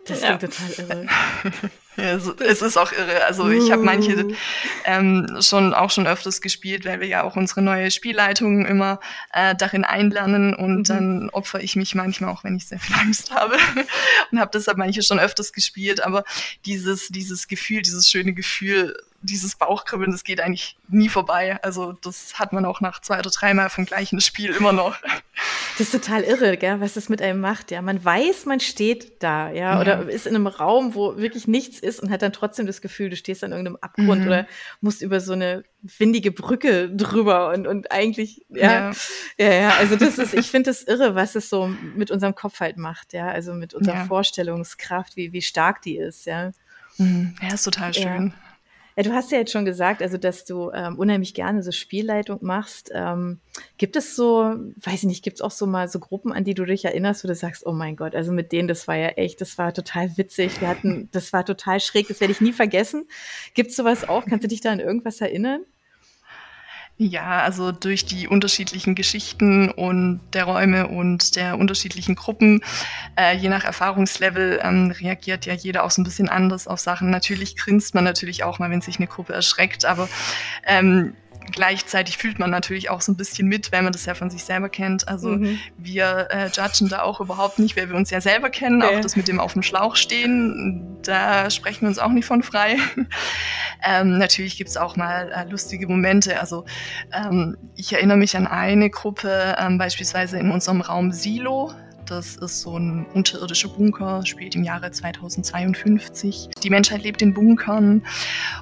[0.06, 0.48] Das klingt ja.
[0.48, 1.06] total irre.
[1.98, 3.24] Ja, es, ist auch irre.
[3.24, 4.34] Also ich habe manche uh.
[4.84, 9.00] ähm, schon auch schon öfters gespielt, weil wir ja auch unsere neue Spielleitung immer
[9.32, 10.84] äh, darin einlernen und mhm.
[10.84, 13.56] dann opfer ich mich manchmal auch, wenn ich sehr viel Angst habe
[14.30, 16.04] und habe deshalb manche schon öfters gespielt.
[16.04, 16.22] Aber
[16.66, 21.58] dieses dieses Gefühl, dieses schöne Gefühl dieses Bauchkribbeln, das geht eigentlich nie vorbei.
[21.62, 24.96] Also das hat man auch nach zwei oder dreimal vom gleichen Spiel immer noch.
[25.76, 27.70] Das ist total irre, gell, was das mit einem macht.
[27.70, 29.80] Ja, man weiß, man steht da, ja, ja.
[29.80, 33.10] oder ist in einem Raum, wo wirklich nichts ist und hat dann trotzdem das Gefühl,
[33.10, 34.26] du stehst an irgendeinem Abgrund mhm.
[34.26, 34.46] oder
[34.80, 38.92] musst über so eine windige Brücke drüber und und eigentlich, ja, ja,
[39.38, 39.52] ja.
[39.52, 42.76] ja also das ist, ich finde das irre, was es so mit unserem Kopf halt
[42.76, 43.98] macht, ja, also mit unserer.
[44.06, 46.52] Vorstellungskraft, wie wie stark die ist, ja.
[46.96, 47.36] Mhm.
[47.40, 48.34] Ja, ist total schön.
[48.98, 49.04] Ja.
[49.04, 52.90] Du hast ja jetzt schon gesagt, also dass du ähm, unheimlich gerne so Spielleitung machst.
[52.92, 53.38] Ähm,
[53.76, 56.54] gibt es so, weiß ich nicht, gibt es auch so mal so Gruppen, an die
[56.54, 59.10] du dich erinnerst, wo du sagst, oh mein Gott, also mit denen, das war ja
[59.10, 60.60] echt, das war total witzig.
[60.60, 63.06] Wir hatten, das war total schräg, das werde ich nie vergessen.
[63.54, 64.26] Gibt es sowas auch?
[64.26, 65.60] Kannst du dich da an irgendwas erinnern?
[67.00, 72.60] Ja, also durch die unterschiedlichen Geschichten und der Räume und der unterschiedlichen Gruppen,
[73.16, 77.10] äh, je nach Erfahrungslevel, ähm, reagiert ja jeder auch so ein bisschen anders auf Sachen.
[77.10, 80.08] Natürlich grinst man natürlich auch mal, wenn sich eine Gruppe erschreckt, aber
[80.66, 81.14] ähm,
[81.52, 84.44] gleichzeitig fühlt man natürlich auch so ein bisschen mit, wenn man das ja von sich
[84.44, 85.08] selber kennt.
[85.08, 85.58] Also mhm.
[85.76, 88.82] wir äh, judgen da auch überhaupt nicht, weil wir uns ja selber kennen.
[88.82, 88.96] Okay.
[88.96, 92.42] Auch das mit dem auf dem Schlauch stehen, da sprechen wir uns auch nicht von
[92.42, 92.76] frei.
[93.84, 96.40] ähm, natürlich gibt's auch mal äh, lustige Momente.
[96.40, 96.64] Also
[97.12, 101.72] ähm, ich erinnere mich an eine Gruppe, ähm, beispielsweise in unserem Raum Silo.
[102.08, 106.48] Das ist so ein unterirdischer Bunker, spielt im Jahre 2052.
[106.62, 108.02] Die Menschheit lebt in Bunkern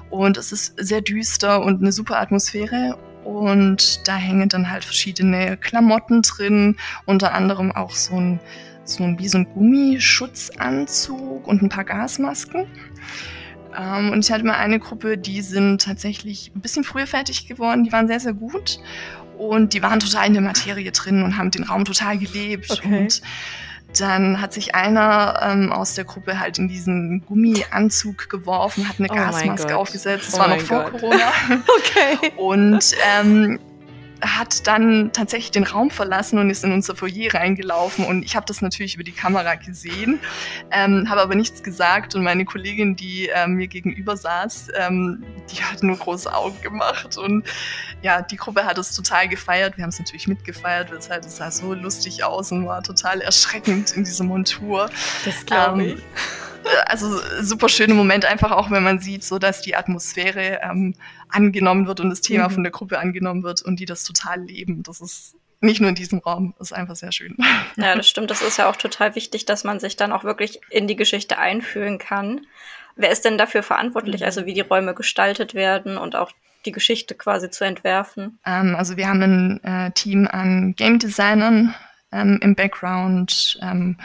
[0.09, 2.97] und es ist sehr düster und eine super Atmosphäre.
[3.23, 8.41] Und da hängen dann halt verschiedene Klamotten drin, unter anderem auch so ein,
[8.83, 12.67] so ein, wie so ein Gummischutzanzug und ein paar Gasmasken.
[13.77, 17.85] Ähm, und ich hatte mal eine Gruppe, die sind tatsächlich ein bisschen früher fertig geworden,
[17.85, 18.79] die waren sehr, sehr gut.
[19.37, 22.71] Und die waren total in der Materie drin und haben den Raum total gelebt.
[22.71, 23.03] Okay.
[23.03, 23.21] Und
[23.99, 29.07] dann hat sich einer ähm, aus der Gruppe halt in diesen Gummianzug geworfen, hat eine
[29.09, 30.27] oh Gasmaske aufgesetzt.
[30.27, 31.01] Das oh war noch vor Gott.
[31.01, 31.31] Corona.
[31.77, 32.31] okay.
[32.35, 33.59] Und ähm,
[34.21, 38.05] hat dann tatsächlich den Raum verlassen und ist in unser Foyer reingelaufen.
[38.05, 40.19] Und ich habe das natürlich über die Kamera gesehen,
[40.71, 42.15] ähm, habe aber nichts gesagt.
[42.15, 47.17] Und meine Kollegin, die ähm, mir gegenüber saß, ähm, die hat nur große Augen gemacht.
[47.17, 47.45] Und
[48.01, 49.77] ja, die Gruppe hat es total gefeiert.
[49.77, 52.83] Wir haben es natürlich mitgefeiert, weil es halt es sah so lustig aus und war
[52.83, 54.89] total erschreckend in dieser Montur.
[55.25, 56.03] Das glaube ähm, ich.
[56.85, 60.95] Also super schöne Moment einfach auch, wenn man sieht, so dass die Atmosphäre ähm,
[61.29, 62.53] angenommen wird und das Thema mhm.
[62.53, 64.83] von der Gruppe angenommen wird und die das total leben.
[64.83, 67.35] Das ist nicht nur in diesem Raum, das ist einfach sehr schön.
[67.77, 68.31] Ja, das stimmt.
[68.31, 71.37] Das ist ja auch total wichtig, dass man sich dann auch wirklich in die Geschichte
[71.37, 72.41] einfühlen kann.
[72.95, 76.31] Wer ist denn dafür verantwortlich, also wie die Räume gestaltet werden und auch
[76.65, 78.39] die Geschichte quasi zu entwerfen?
[78.45, 81.75] Ähm, also wir haben ein äh, Team an Game Designern
[82.11, 83.97] ähm, im Background, ähm,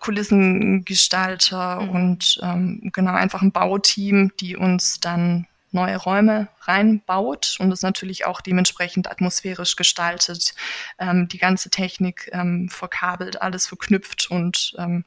[0.00, 1.88] Kulissengestalter mhm.
[1.90, 8.26] und ähm, genau einfach ein Bauteam, die uns dann neue Räume reinbaut und es natürlich
[8.26, 10.54] auch dementsprechend atmosphärisch gestaltet,
[10.98, 15.04] ähm, die ganze Technik ähm, verkabelt, alles verknüpft und ähm,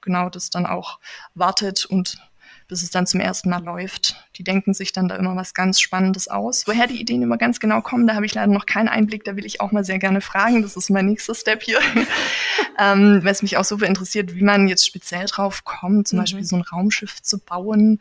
[0.00, 0.98] genau das dann auch
[1.34, 2.18] wartet und
[2.68, 4.16] bis es dann zum ersten Mal läuft.
[4.36, 6.66] Die denken sich dann da immer was ganz Spannendes aus.
[6.66, 9.24] Woher die Ideen immer ganz genau kommen, da habe ich leider noch keinen Einblick.
[9.24, 10.62] Da will ich auch mal sehr gerne fragen.
[10.62, 11.80] Das ist mein nächster Step hier.
[12.78, 16.22] ähm, weil es mich auch super interessiert, wie man jetzt speziell drauf kommt, zum mhm.
[16.22, 18.00] Beispiel so ein Raumschiff zu bauen.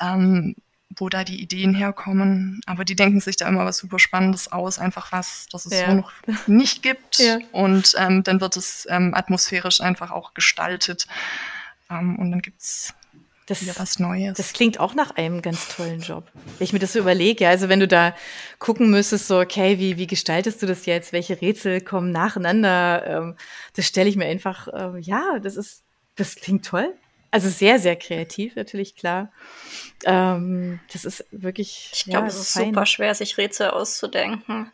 [0.00, 0.56] Ähm,
[0.96, 2.60] wo da die Ideen herkommen.
[2.66, 5.86] Aber die denken sich da immer was super Spannendes aus, einfach was, das es ja.
[5.86, 6.12] so noch
[6.46, 7.02] nicht gibt.
[7.22, 7.38] Ja.
[7.52, 11.06] Und ähm, dann wird es ähm, atmosphärisch einfach auch gestaltet.
[11.90, 12.94] Ähm, und dann gibt's
[13.46, 14.36] das, wieder was Neues.
[14.36, 16.30] Das klingt auch nach einem ganz tollen Job.
[16.58, 18.14] Wenn ich mir das so überlege, also wenn du da
[18.58, 21.12] gucken müsstest, so, okay, wie, wie gestaltest du das jetzt?
[21.12, 23.06] Welche Rätsel kommen nacheinander?
[23.06, 23.36] Ähm,
[23.74, 25.82] das stelle ich mir einfach, ähm, ja, das ist,
[26.16, 26.94] das klingt toll.
[27.30, 29.32] Also sehr, sehr kreativ, natürlich, klar.
[30.04, 31.90] Ähm, das ist wirklich.
[31.94, 32.66] Ich glaube, ja, es ist fein.
[32.66, 34.70] super schwer, sich Rätsel auszudenken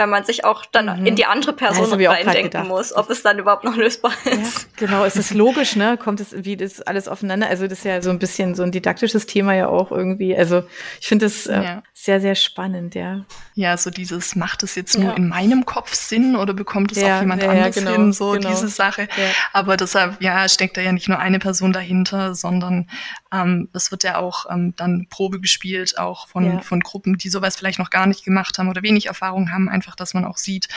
[0.00, 1.04] weil man sich auch dann mhm.
[1.04, 4.62] in die andere Person ja, reindenken muss, ob es dann überhaupt noch lösbar ist.
[4.80, 5.98] Ja, genau, ist es logisch, ne?
[5.98, 7.48] Kommt es, wie das alles aufeinander?
[7.48, 10.34] Also das ist ja so ein bisschen so ein didaktisches Thema ja auch irgendwie.
[10.34, 10.62] Also
[11.02, 11.82] ich finde das äh, ja.
[11.92, 13.26] sehr, sehr spannend, ja.
[13.54, 17.20] Ja, so dieses, macht es jetzt nur in meinem Kopf Sinn oder bekommt es auch
[17.20, 18.12] jemand anderes genau, hin?
[18.14, 18.48] So genau.
[18.48, 19.06] diese Sache.
[19.52, 22.88] Aber deshalb, ja, steckt da ja nicht nur eine Person dahinter, sondern
[23.34, 27.56] ähm, es wird ja auch ähm, dann Probe gespielt, auch von, von Gruppen, die sowas
[27.56, 30.36] vielleicht noch gar nicht gemacht haben oder wenig Erfahrung haben, einfach einfach, dass man auch
[30.36, 30.68] sieht,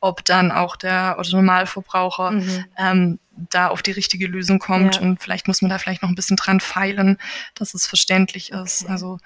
[0.00, 2.64] ob dann auch der Normalverbraucher mhm.
[2.76, 3.18] ähm,
[3.50, 4.96] da auf die richtige Lösung kommt.
[4.96, 5.02] Ja.
[5.02, 7.18] Und vielleicht muss man da vielleicht noch ein bisschen dran feilen,
[7.54, 8.82] dass es verständlich ist.
[8.82, 8.92] Okay.
[8.92, 9.18] Also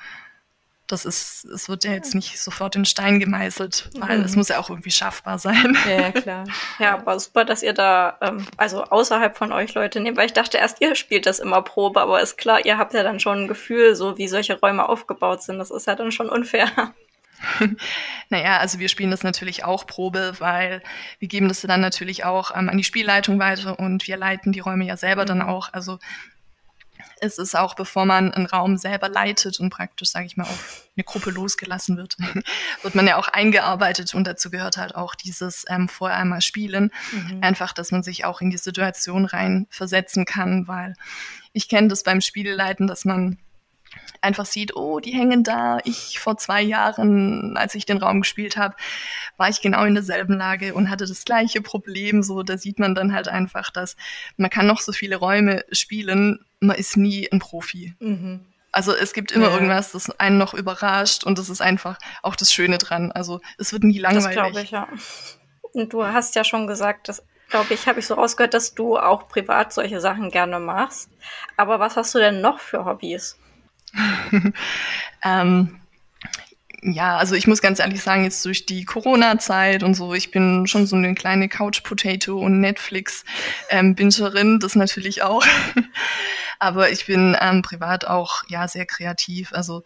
[0.89, 4.25] das ist, es wird ja jetzt nicht sofort in Stein gemeißelt, weil mhm.
[4.25, 5.77] es muss ja auch irgendwie schaffbar sein.
[5.89, 6.45] Ja, klar.
[6.81, 10.33] Ja, aber super, dass ihr da, ähm, also außerhalb von euch Leute nehmt, weil ich
[10.33, 13.45] dachte erst, ihr spielt das immer Probe, aber ist klar, ihr habt ja dann schon
[13.45, 15.61] ein Gefühl, so wie solche Räume aufgebaut sind.
[15.61, 16.93] Das ist ja dann schon unfair.
[18.29, 20.83] naja, also wir spielen das natürlich auch Probe, weil
[21.19, 24.61] wir geben das dann natürlich auch ähm, an die Spielleitung weiter und wir leiten die
[24.61, 25.73] Räume ja selber dann auch.
[25.73, 25.99] Also
[27.21, 30.89] es ist auch, bevor man einen Raum selber leitet und praktisch, sage ich mal, auf
[30.97, 32.17] eine Gruppe losgelassen wird,
[32.83, 36.91] wird man ja auch eingearbeitet und dazu gehört halt auch dieses ähm, vorher einmal spielen.
[37.13, 37.43] Mhm.
[37.43, 40.95] Einfach, dass man sich auch in die Situation rein versetzen kann, weil
[41.53, 43.39] ich kenne das beim Spielleiten, dass man
[44.21, 45.79] einfach sieht, oh, die hängen da.
[45.85, 48.77] Ich vor zwei Jahren, als ich den Raum gespielt habe,
[49.37, 52.23] war ich genau in derselben Lage und hatte das gleiche Problem.
[52.23, 53.97] So, da sieht man dann halt einfach, dass
[54.37, 57.95] man kann noch so viele Räume spielen, man ist nie ein Profi.
[58.01, 58.41] Mhm.
[58.73, 59.55] Also es gibt immer ja.
[59.55, 63.11] irgendwas, das einen noch überrascht und das ist einfach auch das Schöne dran.
[63.11, 64.25] Also es wird nie langweilig.
[64.25, 64.89] Das glaube ich, ja.
[65.73, 68.97] Und du hast ja schon gesagt, dass glaube ich, habe ich so rausgehört, dass du
[68.97, 71.11] auch privat solche Sachen gerne machst.
[71.57, 73.37] Aber was hast du denn noch für Hobbys?
[75.25, 75.81] ähm,
[76.83, 80.67] ja, also ich muss ganz ehrlich sagen, jetzt durch die Corona-Zeit und so, ich bin
[80.67, 85.45] schon so eine kleine Couch-Potato und Netflix-Bingerin, das natürlich auch.
[86.59, 89.53] Aber ich bin ähm, privat auch ja sehr kreativ.
[89.53, 89.83] Also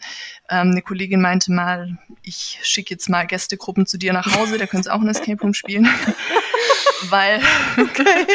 [0.51, 4.67] ähm, eine Kollegin meinte mal, ich schicke jetzt mal Gästegruppen zu dir nach Hause, da
[4.67, 5.89] können sie auch ein Escape Room spielen.
[7.11, 7.41] Weil
[7.77, 8.27] okay.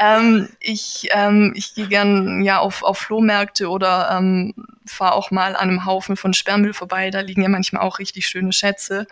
[0.00, 4.54] Ähm, ich ähm, ich gehe gern ja auf, auf Flohmärkte oder ähm,
[4.86, 7.10] fahre auch mal an einem Haufen von Sperrmüll vorbei.
[7.10, 9.06] Da liegen ja manchmal auch richtig schöne Schätze.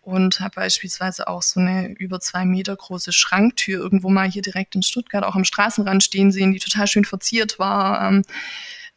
[0.00, 4.74] Und habe beispielsweise auch so eine über zwei Meter große Schranktür irgendwo mal hier direkt
[4.74, 8.08] in Stuttgart auch am Straßenrand stehen sehen, die total schön verziert war.
[8.08, 8.24] Ähm,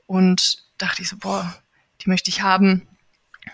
[0.08, 1.54] und dachte ich so, boah,
[2.02, 2.88] die möchte ich haben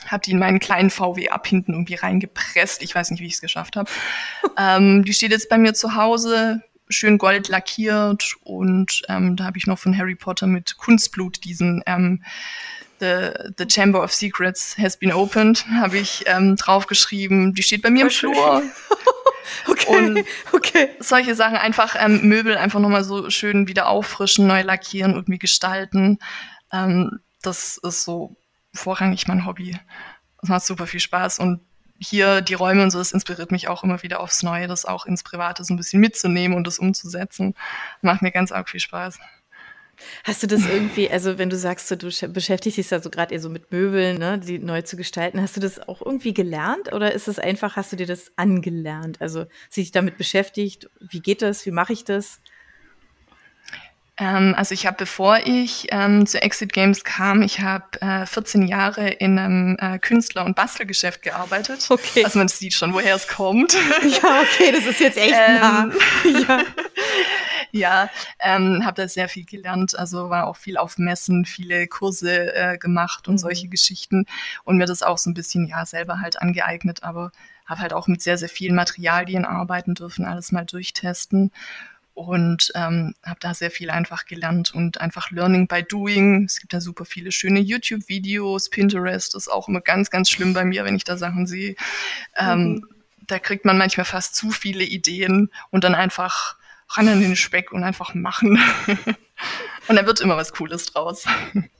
[0.05, 2.83] habe die in meinen kleinen VW ab hinten irgendwie reingepresst.
[2.83, 3.89] Ich weiß nicht, wie ich es geschafft habe.
[4.57, 9.57] ähm, die steht jetzt bei mir zu Hause schön gold lackiert und ähm, da habe
[9.57, 12.23] ich noch von Harry Potter mit Kunstblut diesen ähm,
[12.99, 17.53] The, the Chamber of Secrets has been opened, habe ich ähm, draufgeschrieben.
[17.53, 18.63] Die steht bei mir im Flur.
[19.67, 20.89] okay, und okay.
[20.99, 26.17] Solche Sachen einfach ähm, Möbel einfach nochmal so schön wieder auffrischen, neu lackieren, irgendwie gestalten.
[26.73, 28.35] Ähm, das ist so
[28.73, 29.77] vorrangig mein Hobby.
[30.41, 31.61] Das macht super viel Spaß und
[31.99, 35.05] hier die Räume und so, das inspiriert mich auch immer wieder aufs Neue, das auch
[35.05, 37.55] ins Private so ein bisschen mitzunehmen und das umzusetzen.
[38.01, 39.19] Macht mir ganz arg viel Spaß.
[40.23, 43.39] Hast du das irgendwie, also wenn du sagst, du beschäftigst dich da so gerade eher
[43.39, 47.13] so mit Möbeln, ne, die neu zu gestalten, hast du das auch irgendwie gelernt oder
[47.13, 49.21] ist es einfach, hast du dir das angelernt?
[49.21, 52.41] Also sich damit beschäftigt, wie geht das, wie mache ich das?
[54.19, 58.67] Ähm, also ich habe, bevor ich ähm, zu Exit Games kam, ich habe äh, 14
[58.67, 61.85] Jahre in einem äh, Künstler- und Bastelgeschäft gearbeitet.
[61.87, 62.25] Okay.
[62.25, 63.77] Also man sieht schon, woher es kommt.
[64.07, 65.89] Ja, okay, das ist jetzt echt ähm, nah.
[66.47, 66.63] ja,
[67.71, 69.97] ja ähm, habe da sehr viel gelernt.
[69.97, 73.39] Also war auch viel auf Messen, viele Kurse äh, gemacht und mhm.
[73.39, 74.25] solche Geschichten
[74.63, 77.31] und mir das auch so ein bisschen ja selber halt angeeignet, aber
[77.65, 81.51] habe halt auch mit sehr, sehr vielen Materialien arbeiten dürfen, alles mal durchtesten
[82.17, 86.45] und ähm, habe da sehr viel einfach gelernt und einfach Learning by Doing.
[86.45, 90.65] Es gibt da super viele schöne YouTube-Videos, Pinterest ist auch immer ganz, ganz schlimm bei
[90.65, 91.75] mir, wenn ich da Sachen sehe.
[92.35, 92.87] Ähm, mhm.
[93.27, 96.56] Da kriegt man manchmal fast zu viele Ideen und dann einfach
[96.89, 98.59] ran an den Speck und einfach machen.
[99.87, 101.25] Und da wird immer was Cooles draus.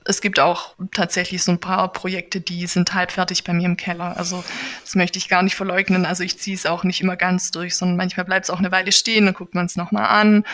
[0.04, 4.16] Es gibt auch tatsächlich so ein paar Projekte, die sind halbfertig bei mir im Keller.
[4.16, 4.42] Also
[4.82, 6.06] das möchte ich gar nicht verleugnen.
[6.06, 8.72] Also ich ziehe es auch nicht immer ganz durch, sondern manchmal bleibt es auch eine
[8.72, 10.44] Weile stehen, dann guckt man es nochmal an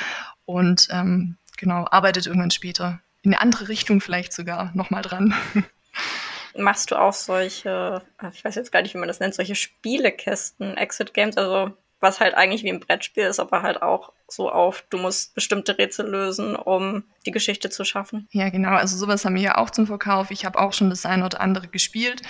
[0.44, 5.34] und ähm, genau, arbeitet irgendwann später in eine andere Richtung vielleicht sogar nochmal dran.
[6.56, 10.76] Machst du auch solche, ich weiß jetzt gar nicht, wie man das nennt, solche Spielekästen,
[10.76, 11.72] Exit Games, also
[12.04, 15.76] was halt eigentlich wie ein Brettspiel ist, aber halt auch so auf, du musst bestimmte
[15.78, 18.28] Rätsel lösen, um die Geschichte zu schaffen.
[18.30, 18.70] Ja, genau.
[18.70, 20.30] Also sowas haben wir ja auch zum Verkauf.
[20.30, 22.22] Ich habe auch schon das eine oder andere gespielt.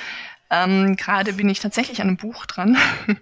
[0.51, 2.77] Ähm, Gerade bin ich tatsächlich an einem Buch dran.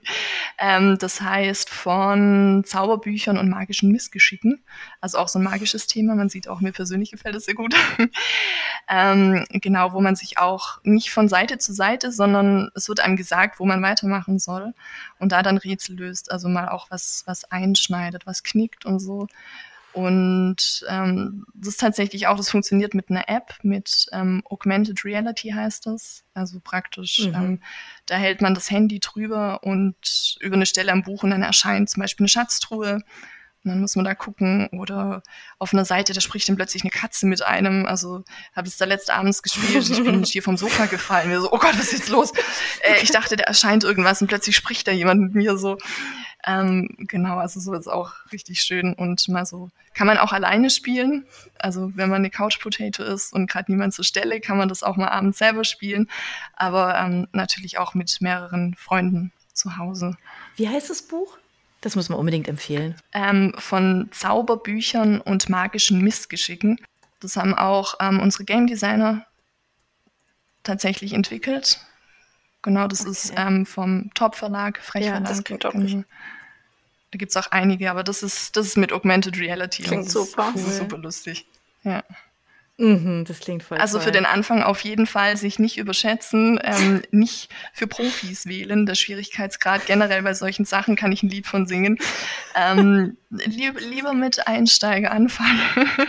[0.58, 4.64] ähm, das heißt von Zauberbüchern und magischen Missgeschicken.
[5.00, 6.14] Also auch so ein magisches Thema.
[6.14, 7.74] Man sieht auch, mir persönlich gefällt es sehr gut.
[8.88, 13.16] ähm, genau, wo man sich auch nicht von Seite zu Seite, sondern es wird einem
[13.16, 14.74] gesagt, wo man weitermachen soll
[15.18, 16.32] und da dann Rätsel löst.
[16.32, 19.28] Also mal auch was, was einschneidet, was knickt und so.
[19.92, 25.50] Und ähm, das ist tatsächlich auch, das funktioniert mit einer App, mit ähm, Augmented Reality
[25.50, 26.24] heißt das.
[26.34, 27.34] Also praktisch, mhm.
[27.34, 27.62] ähm,
[28.06, 31.90] da hält man das Handy drüber und über eine Stelle am Buch und dann erscheint
[31.90, 33.00] zum Beispiel eine Schatztruhe.
[33.64, 35.22] Und dann muss man da gucken oder
[35.58, 37.86] auf einer Seite, da spricht dann plötzlich eine Katze mit einem.
[37.86, 38.24] Also
[38.56, 39.88] habe es da letzte abends gespielt.
[39.88, 41.28] Ich bin hier vom Sofa gefallen.
[41.28, 42.32] Mir so, oh Gott, was ist jetzt los?
[42.80, 45.78] Äh, ich dachte, da erscheint irgendwas und plötzlich spricht da jemand mit mir so.
[46.46, 50.70] Ähm, genau, also so ist auch richtig schön und mal so kann man auch alleine
[50.70, 51.26] spielen.
[51.58, 54.82] Also wenn man eine Couch Potato ist und gerade niemand zur Stelle, kann man das
[54.82, 56.08] auch mal abends selber spielen,
[56.54, 60.16] aber ähm, natürlich auch mit mehreren Freunden zu Hause.
[60.56, 61.38] Wie heißt das Buch?
[61.80, 62.94] Das muss man unbedingt empfehlen.
[63.12, 66.78] Ähm, von Zauberbüchern und magischen Missgeschicken.
[67.20, 69.26] Das haben auch ähm, unsere Game Designer
[70.62, 71.80] tatsächlich entwickelt.
[72.62, 73.10] Genau, das okay.
[73.10, 75.20] ist ähm, vom Top-Verlag, Frechverlag.
[75.22, 76.04] Ja, das klingt auch genau.
[77.10, 79.82] Da gibt es auch einige, aber das ist, das ist mit Augmented Reality.
[79.82, 80.50] Klingt das super.
[80.54, 81.46] Ist, das ist super lustig.
[81.82, 82.02] Ja.
[82.78, 84.06] Mhm, das klingt voll Also toll.
[84.06, 88.86] für den Anfang auf jeden Fall sich nicht überschätzen, ähm, nicht für Profis wählen.
[88.86, 91.98] Der Schwierigkeitsgrad generell bei solchen Sachen kann ich ein Lied von singen.
[92.54, 95.60] Ähm, lieb, lieber mit Einsteiger anfangen.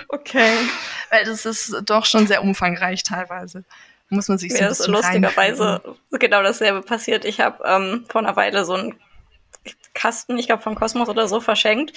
[0.08, 0.54] Okay.
[1.10, 3.66] Weil das ist doch schon sehr umfangreich teilweise
[4.14, 7.26] muss man sich so Mir ein ist lustigerweise genau dasselbe passiert.
[7.26, 8.96] Ich habe ähm, vor einer Weile so einen
[9.94, 11.94] Kasten, ich glaube von Kosmos oder so, verschenkt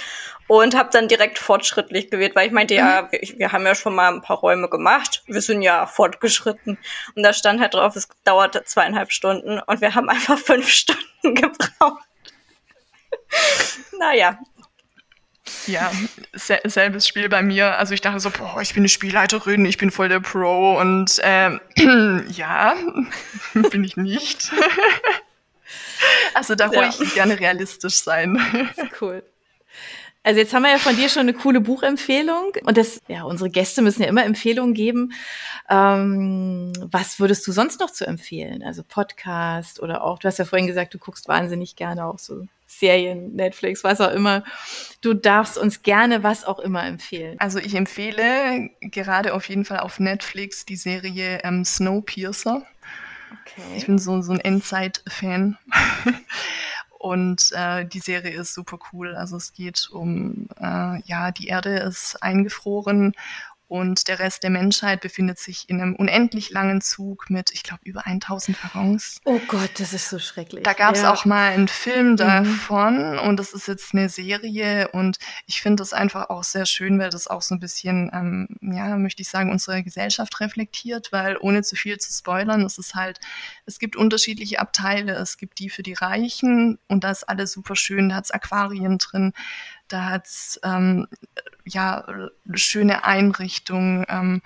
[0.49, 2.79] und habe dann direkt fortschrittlich gewählt, weil ich meinte, mhm.
[2.79, 6.79] ja, wir, wir, haben ja schon mal ein paar Räume gemacht, wir sind ja fortgeschritten.
[7.15, 11.35] Und da stand halt drauf, es dauerte zweieinhalb Stunden und wir haben einfach fünf Stunden
[11.35, 12.05] gebraucht.
[13.99, 14.39] naja,
[15.67, 15.91] ja,
[16.35, 17.79] selbes Spiel bei mir.
[17.79, 21.21] Also ich dachte so, boah, ich bin eine Spielleiterin, ich bin voll der Pro und
[21.23, 21.61] ähm,
[22.29, 22.75] ja,
[23.71, 24.53] bin ich nicht.
[26.35, 26.81] also da ja.
[26.81, 28.41] ruhig gerne realistisch sein.
[29.01, 29.23] Cool.
[30.27, 33.49] Also jetzt haben wir ja von dir schon eine coole Buchempfehlung und das, ja, unsere
[33.49, 35.13] Gäste müssen ja immer Empfehlungen geben.
[35.71, 38.65] Ähm, was würdest du sonst noch zu empfehlen?
[38.65, 42.45] Also Podcast oder auch, du hast ja vorhin gesagt, du guckst wahnsinnig gerne auch so
[42.67, 44.43] Serien, Netflix, was auch immer.
[45.01, 47.37] Du darfst uns gerne was auch immer empfehlen.
[47.39, 52.67] Also ich empfehle gerade auf jeden Fall auf Netflix die Serie ähm, Snowpiercer.
[53.43, 53.77] Okay.
[53.77, 55.57] Ich bin so, so ein Endzeit-Fan.
[57.07, 59.15] Und äh, die Serie ist super cool.
[59.15, 63.15] Also es geht um, äh, ja, die Erde ist eingefroren
[63.69, 67.83] und der Rest der Menschheit befindet sich in einem unendlich langen Zug mit, ich glaube,
[67.85, 69.21] über 1000 Waggons.
[69.25, 70.65] Oh Gott, das ist so schrecklich.
[70.65, 71.13] Da gab es ja.
[71.13, 72.17] auch mal einen Film mhm.
[72.17, 73.19] davon mhm.
[73.21, 77.11] und das ist jetzt eine Serie und ich finde das einfach auch sehr schön, weil
[77.11, 81.63] das auch so ein bisschen, ähm, ja, möchte ich sagen, unsere Gesellschaft reflektiert, weil ohne
[81.63, 83.21] zu viel zu spoilern, es ist halt,
[83.67, 85.15] es gibt unterschiedliche Abteile.
[85.15, 88.31] Es gibt die für die Reichen und da ist alles super schön, da hat es
[88.31, 89.33] Aquarien drin
[89.89, 91.07] Da hat's ähm,
[91.65, 92.05] ja
[92.55, 94.43] schöne Einrichtungen, ähm,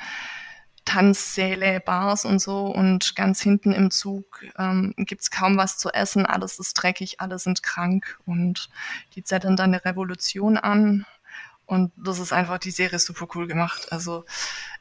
[0.85, 2.66] Tanzsäle, Bars und so.
[2.66, 6.27] Und ganz hinten im Zug ähm, gibt's kaum was zu essen.
[6.27, 8.18] Alles ist dreckig, alle sind krank.
[8.27, 8.71] Und
[9.14, 11.07] die zetteln dann eine Revolution an.
[11.71, 13.93] Und das ist einfach, die Serie ist super cool gemacht.
[13.93, 14.25] Also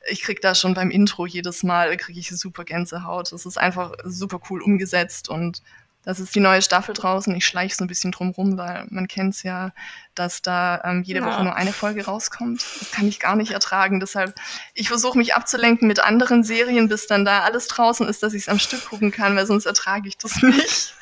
[0.09, 3.31] ich krieg da schon beim Intro jedes Mal, kriege ich super Gänsehaut.
[3.31, 5.61] Das ist einfach super cool umgesetzt und
[6.03, 7.35] das ist die neue Staffel draußen.
[7.35, 9.71] Ich schleiche so ein bisschen drum rum, weil man kennt es ja,
[10.15, 11.27] dass da ähm, jede ja.
[11.27, 12.65] Woche nur eine Folge rauskommt.
[12.79, 13.99] Das kann ich gar nicht ertragen.
[13.99, 14.33] Deshalb,
[14.73, 18.43] ich versuche mich abzulenken mit anderen Serien, bis dann da alles draußen ist, dass ich
[18.43, 20.95] es am Stück gucken kann, weil sonst ertrage ich das nicht.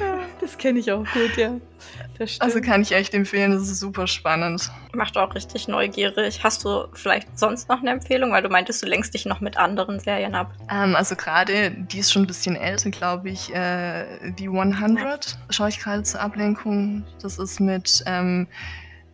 [0.00, 1.60] Ja, das kenne ich auch gut, ja.
[2.40, 4.70] Also kann ich echt empfehlen, das ist super spannend.
[4.92, 6.42] Macht auch richtig neugierig.
[6.42, 8.32] Hast du vielleicht sonst noch eine Empfehlung?
[8.32, 10.52] Weil du meintest, du lenkst dich noch mit anderen Serien ab.
[10.70, 13.54] Ähm, also gerade, die ist schon ein bisschen älter, glaube ich.
[13.54, 17.04] Äh, die 100 schaue ich gerade zur Ablenkung.
[17.22, 18.48] Das ist mit ähm,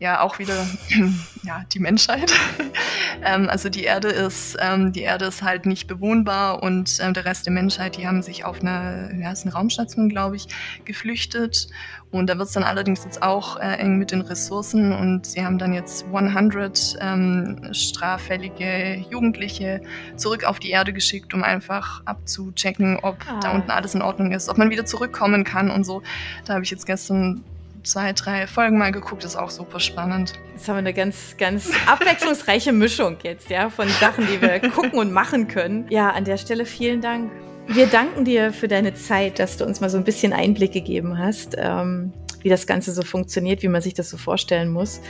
[0.04, 0.66] ja auch wieder
[1.42, 2.32] ja, die Menschheit.
[3.24, 7.24] ähm, also die Erde ist, ähm, die Erde ist halt nicht bewohnbar und ähm, der
[7.24, 10.46] Rest der Menschheit, die haben sich auf eine, ja, ist eine Raumstation, glaube ich,
[10.84, 11.68] geflüchtet.
[12.10, 15.44] Und da wird es dann allerdings jetzt auch äh, eng mit den Ressourcen und sie
[15.44, 19.80] haben dann jetzt 100 ähm, straffällige Jugendliche
[20.16, 23.40] zurück auf die Erde geschickt, um einfach abzuchecken, ob ah.
[23.40, 26.02] da unten alles in Ordnung ist, ob man wieder zurückkommen kann und so.
[26.44, 27.42] Da habe ich jetzt gestern
[27.84, 30.32] zwei, drei Folgen mal geguckt, ist auch super spannend.
[30.52, 34.98] Jetzt haben wir eine ganz, ganz abwechslungsreiche Mischung jetzt, ja, von Sachen, die wir gucken
[34.98, 35.86] und machen können.
[35.90, 37.30] Ja, an der Stelle vielen Dank.
[37.66, 41.18] Wir danken dir für deine Zeit, dass du uns mal so ein bisschen Einblick gegeben
[41.18, 42.12] hast, ähm,
[42.42, 45.00] wie das Ganze so funktioniert, wie man sich das so vorstellen muss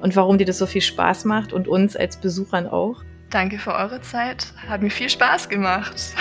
[0.00, 3.02] und warum dir das so viel Spaß macht und uns als Besuchern auch.
[3.34, 4.46] Danke für eure Zeit.
[4.68, 6.14] Hat mir viel Spaß gemacht.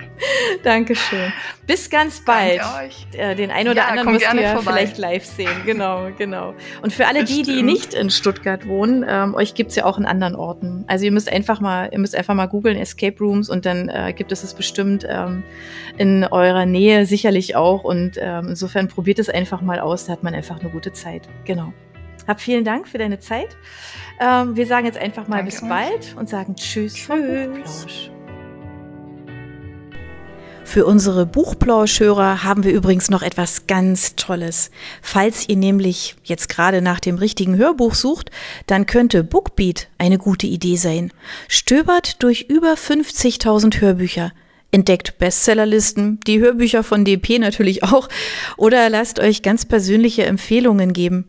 [0.64, 1.32] Dankeschön.
[1.64, 2.58] Bis ganz bald.
[2.58, 3.06] Danke euch.
[3.12, 5.62] Äh, den einen oder ja, anderen müsst ihr ja vielleicht live sehen.
[5.64, 6.54] Genau, genau.
[6.82, 7.46] Und für alle Bestimmt.
[7.46, 10.84] die, die nicht in Stuttgart wohnen, ähm, euch gibt's ja auch in anderen Orten.
[10.88, 14.12] Also ihr müsst einfach mal, ihr müsst einfach mal googeln Escape Rooms und dann äh,
[14.12, 15.44] gibt es es bestimmt ähm,
[15.98, 17.84] in eurer Nähe sicherlich auch.
[17.84, 21.28] Und ähm, insofern probiert es einfach mal aus, da hat man einfach eine gute Zeit.
[21.44, 21.72] Genau.
[22.26, 23.56] Hab vielen Dank für deine Zeit.
[24.20, 25.68] Ähm, wir sagen jetzt einfach mal Danke bis euch.
[25.68, 26.94] bald und sagen Tschüss.
[26.94, 28.10] Tschüss.
[30.64, 34.70] Für unsere Buchplauschhörer haben wir übrigens noch etwas ganz Tolles.
[35.00, 38.30] Falls ihr nämlich jetzt gerade nach dem richtigen Hörbuch sucht,
[38.66, 41.12] dann könnte Bookbeat eine gute Idee sein.
[41.48, 44.32] Stöbert durch über 50.000 Hörbücher
[44.72, 48.08] entdeckt Bestsellerlisten, die Hörbücher von DP natürlich auch,
[48.56, 51.28] oder lasst euch ganz persönliche Empfehlungen geben.